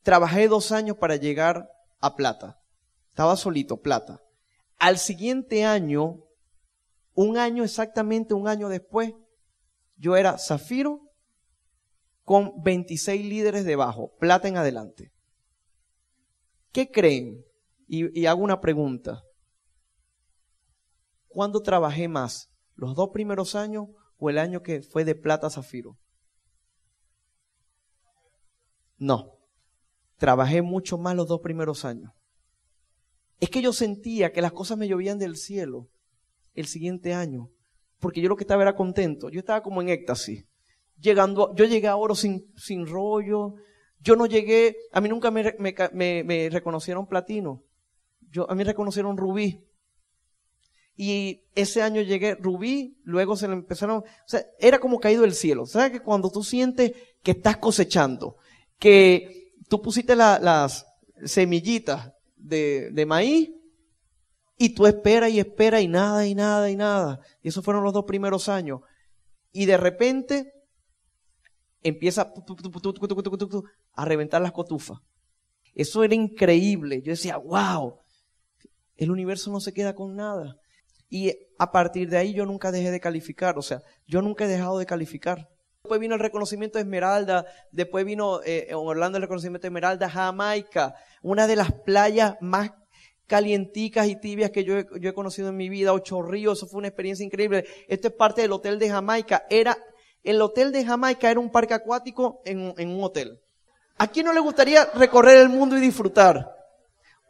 Trabajé 0.03 0.47
dos 0.47 0.71
años 0.71 0.97
para 0.97 1.15
llegar 1.15 1.67
a 2.01 2.15
plata. 2.15 2.59
Estaba 3.09 3.35
solito, 3.35 3.81
plata. 3.81 4.21
Al 4.77 4.99
siguiente 4.99 5.65
año, 5.65 6.19
un 7.15 7.37
año 7.37 7.63
exactamente, 7.63 8.35
un 8.35 8.47
año 8.47 8.69
después, 8.69 9.13
yo 9.97 10.17
era 10.17 10.37
zafiro 10.37 11.04
con 12.25 12.63
26 12.63 13.23
líderes 13.23 13.65
debajo, 13.65 14.11
plata 14.19 14.47
en 14.47 14.57
adelante. 14.57 15.13
¿Qué 16.71 16.91
creen? 16.91 17.45
Y, 17.88 18.25
hago 18.25 18.41
una 18.43 18.59
pregunta. 18.59 19.23
¿Cuándo 21.27 21.61
trabajé 21.61 22.07
más? 22.07 22.49
¿Los 22.73 22.95
dos 22.95 23.11
primeros 23.13 23.55
años 23.55 23.85
o 24.17 24.29
el 24.29 24.39
año 24.39 24.63
que 24.63 24.81
fue 24.81 25.05
de 25.05 25.13
plata 25.13 25.47
a 25.47 25.51
zafiro? 25.51 25.97
No. 28.97 29.38
Trabajé 30.17 30.63
mucho 30.63 30.97
más 30.97 31.15
los 31.15 31.27
dos 31.27 31.41
primeros 31.41 31.85
años. 31.85 32.11
Es 33.39 33.49
que 33.49 33.61
yo 33.61 33.71
sentía 33.71 34.31
que 34.31 34.41
las 34.41 34.51
cosas 34.51 34.77
me 34.77 34.88
llovían 34.88 35.19
del 35.19 35.38
cielo 35.38 35.89
el 36.55 36.65
siguiente 36.65 37.13
año. 37.13 37.51
Porque 37.99 38.21
yo 38.21 38.29
lo 38.29 38.35
que 38.35 38.43
estaba 38.43 38.63
era 38.63 38.75
contento. 38.75 39.29
Yo 39.29 39.39
estaba 39.39 39.61
como 39.61 39.81
en 39.81 39.89
éxtasis. 39.89 40.45
Llegando, 40.99 41.53
yo 41.55 41.65
llegué 41.65 41.88
a 41.88 41.95
oro 41.95 42.15
sin, 42.15 42.53
sin 42.55 42.86
rollo. 42.86 43.55
Yo 43.99 44.15
no 44.15 44.25
llegué, 44.25 44.77
a 44.91 45.01
mí 45.01 45.10
nunca 45.10 45.31
me, 45.31 45.55
me, 45.60 46.23
me 46.23 46.49
reconocieron 46.49 47.08
platino. 47.08 47.63
Yo, 48.31 48.49
a 48.49 48.55
mí 48.55 48.63
reconocieron 48.63 49.17
rubí. 49.17 49.65
Y 50.97 51.43
ese 51.55 51.81
año 51.81 52.01
llegué 52.01 52.36
rubí, 52.36 52.97
luego 53.03 53.36
se 53.36 53.47
le 53.47 53.53
empezaron, 53.53 53.97
o 53.97 54.03
sea, 54.27 54.45
era 54.60 54.79
como 54.79 54.99
caído 54.99 55.23
del 55.23 55.34
cielo. 55.34 55.65
¿Sabes 55.65 55.91
que 55.91 55.99
cuando 55.99 56.31
tú 56.31 56.41
sientes 56.41 56.93
que 57.21 57.31
estás 57.31 57.58
cosechando, 57.58 58.38
que 58.79 59.51
tú 59.67 59.81
pusiste 59.81 60.15
las 60.15 60.86
semillitas 61.25 62.13
de, 62.38 62.91
de 62.91 63.05
maíz 63.05 63.51
y 64.58 64.69
tú 64.69 64.88
esperas 64.88 65.31
y 65.31 65.39
esperas 65.39 65.81
y 65.81 65.88
nada 65.88 66.25
y 66.25 66.36
nada 66.36 66.69
y 66.69 66.75
nada. 66.77 67.19
Y 67.41 67.49
esos 67.49 67.63
fueron 67.63 67.84
los 67.84 67.93
dos 67.93 68.05
primeros 68.05 68.47
años. 68.47 68.81
Y 69.51 69.65
de 69.65 69.77
repente 69.77 70.53
empieza 71.87 72.33
a 73.93 74.05
reventar 74.05 74.41
las 74.41 74.51
cotufas. 74.51 74.99
Eso 75.73 76.03
era 76.03 76.15
increíble. 76.15 77.01
Yo 77.01 77.11
decía, 77.11 77.37
wow, 77.37 77.99
el 78.97 79.11
universo 79.11 79.51
no 79.51 79.59
se 79.59 79.73
queda 79.73 79.93
con 79.93 80.15
nada. 80.15 80.57
Y 81.09 81.33
a 81.59 81.71
partir 81.71 82.09
de 82.09 82.17
ahí 82.17 82.33
yo 82.33 82.45
nunca 82.45 82.71
dejé 82.71 82.91
de 82.91 82.99
calificar, 82.99 83.57
o 83.57 83.61
sea, 83.61 83.81
yo 84.07 84.21
nunca 84.21 84.45
he 84.45 84.47
dejado 84.47 84.79
de 84.79 84.85
calificar. 84.85 85.49
Después 85.83 86.01
vino 86.01 86.15
el 86.15 86.19
reconocimiento 86.19 86.79
de 86.79 86.81
Esmeralda, 86.81 87.45
después 87.71 88.03
vino 88.05 88.41
eh, 88.43 88.73
Orlando 88.73 89.17
el 89.17 89.21
reconocimiento 89.21 89.63
de 89.63 89.67
Esmeralda, 89.67 90.09
Jamaica, 90.09 90.95
una 91.21 91.45
de 91.45 91.55
las 91.55 91.71
playas 91.71 92.35
más 92.41 92.71
calienticas 93.27 94.07
y 94.07 94.19
tibias 94.19 94.51
que 94.51 94.63
yo 94.63 94.77
he, 94.77 95.13
conocido 95.13 95.49
en 95.49 95.57
mi 95.57 95.69
vida, 95.69 95.93
Ocho 95.93 96.21
Ríos, 96.21 96.57
eso 96.57 96.67
fue 96.67 96.79
una 96.79 96.87
experiencia 96.87 97.25
increíble. 97.25 97.65
Esto 97.87 98.07
es 98.07 98.13
parte 98.13 98.41
del 98.41 98.51
hotel 98.51 98.79
de 98.79 98.89
Jamaica. 98.89 99.45
Era, 99.49 99.77
el 100.25 100.41
hotel 100.41 100.71
de 100.71 100.83
Jamaica 100.83 101.29
era 101.29 101.39
un 101.39 101.51
parque 101.51 101.75
acuático 101.75 102.41
en, 102.45 102.89
un 102.89 103.03
hotel. 103.03 103.39
¿A 103.97 104.07
quién 104.07 104.25
no 104.25 104.33
le 104.33 104.39
gustaría 104.39 104.85
recorrer 104.95 105.38
el 105.38 105.49
mundo 105.49 105.77
y 105.77 105.81
disfrutar? 105.81 106.51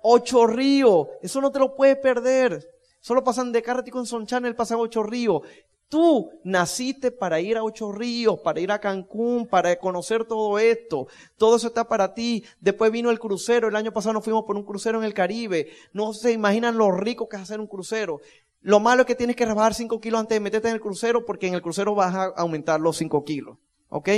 Ocho 0.02 0.48
Ríos, 0.48 1.10
eso 1.22 1.42
no 1.42 1.52
te 1.52 1.60
lo 1.60 1.76
puedes 1.76 1.98
perder. 1.98 2.66
Solo 3.02 3.24
pasan 3.24 3.52
de 3.52 3.62
Carretico 3.62 4.00
en 4.00 4.06
Son 4.06 4.26
Channel, 4.26 4.56
pasan 4.56 4.80
Ocho 4.80 5.04
Ríos. 5.04 5.42
Tú 5.90 6.32
naciste 6.44 7.12
para 7.12 7.40
ir 7.40 7.58
a 7.58 7.64
Ocho 7.64 7.92
Ríos, 7.92 8.40
para 8.40 8.60
ir 8.60 8.72
a 8.72 8.80
Cancún, 8.80 9.46
para 9.46 9.76
conocer 9.78 10.26
todo 10.26 10.58
esto. 10.58 11.08
Todo 11.38 11.58
eso 11.58 11.68
está 11.68 11.88
para 11.88 12.14
ti. 12.14 12.44
Después 12.60 12.92
vino 12.92 13.12
el 13.12 13.20
crucero. 13.20 13.68
El 13.68 13.76
año 13.76 13.92
pasado 13.92 14.14
nos 14.14 14.24
fuimos 14.24 14.46
por 14.46 14.56
un 14.56 14.64
crucero 14.64 14.98
en 14.98 15.04
el 15.04 15.14
Caribe. 15.14 15.68
No 15.94 16.14
se 16.14 16.32
imaginan 16.32 16.78
lo 16.78 16.92
rico 16.92 17.30
que 17.30 17.36
es 17.36 17.44
hacer 17.44 17.60
un 17.60 17.68
crucero. 17.68 18.22
Lo 18.66 18.80
malo 18.80 19.02
es 19.02 19.06
que 19.06 19.14
tienes 19.14 19.36
que 19.36 19.46
rebajar 19.46 19.76
cinco 19.76 20.02
kilos 20.02 20.20
antes 20.20 20.36
de 20.38 20.40
meterte 20.40 20.70
en 20.70 20.74
el 20.74 20.82
crucero 20.82 21.24
porque 21.24 21.46
en 21.46 21.54
el 21.54 21.62
crucero 21.62 21.94
vas 21.94 22.16
a 22.16 22.24
aumentar 22.36 22.80
los 22.80 22.98
cinco 22.98 23.24
kilos. 23.24 23.60
¿Ok? 23.90 24.10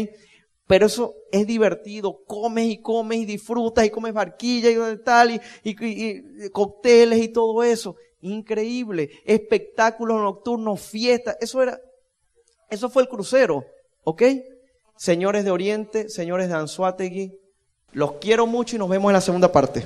Pero 0.65 0.85
eso 0.85 1.15
es 1.33 1.45
divertido. 1.45 2.23
Comes 2.25 2.65
y 2.67 2.81
comes 2.81 3.19
y 3.19 3.25
disfrutas 3.25 3.85
y 3.85 3.89
comes 3.89 4.13
barquilla 4.13 4.69
y 4.69 5.03
tal, 5.03 5.31
y, 5.31 5.41
y, 5.65 6.49
cócteles 6.51 7.19
y 7.19 7.27
todo 7.27 7.61
eso. 7.61 7.97
Increíble. 8.21 9.09
Espectáculos 9.25 10.21
nocturnos, 10.21 10.79
fiestas. 10.79 11.35
Eso 11.41 11.61
era, 11.61 11.81
eso 12.69 12.89
fue 12.89 13.03
el 13.03 13.09
crucero. 13.09 13.65
¿Ok? 14.05 14.23
Señores 14.95 15.43
de 15.43 15.51
Oriente, 15.51 16.07
señores 16.07 16.47
de 16.47 16.53
Anzuategui, 16.53 17.37
los 17.91 18.13
quiero 18.13 18.47
mucho 18.47 18.77
y 18.77 18.79
nos 18.79 18.87
vemos 18.87 19.09
en 19.09 19.13
la 19.13 19.21
segunda 19.21 19.51
parte. 19.51 19.85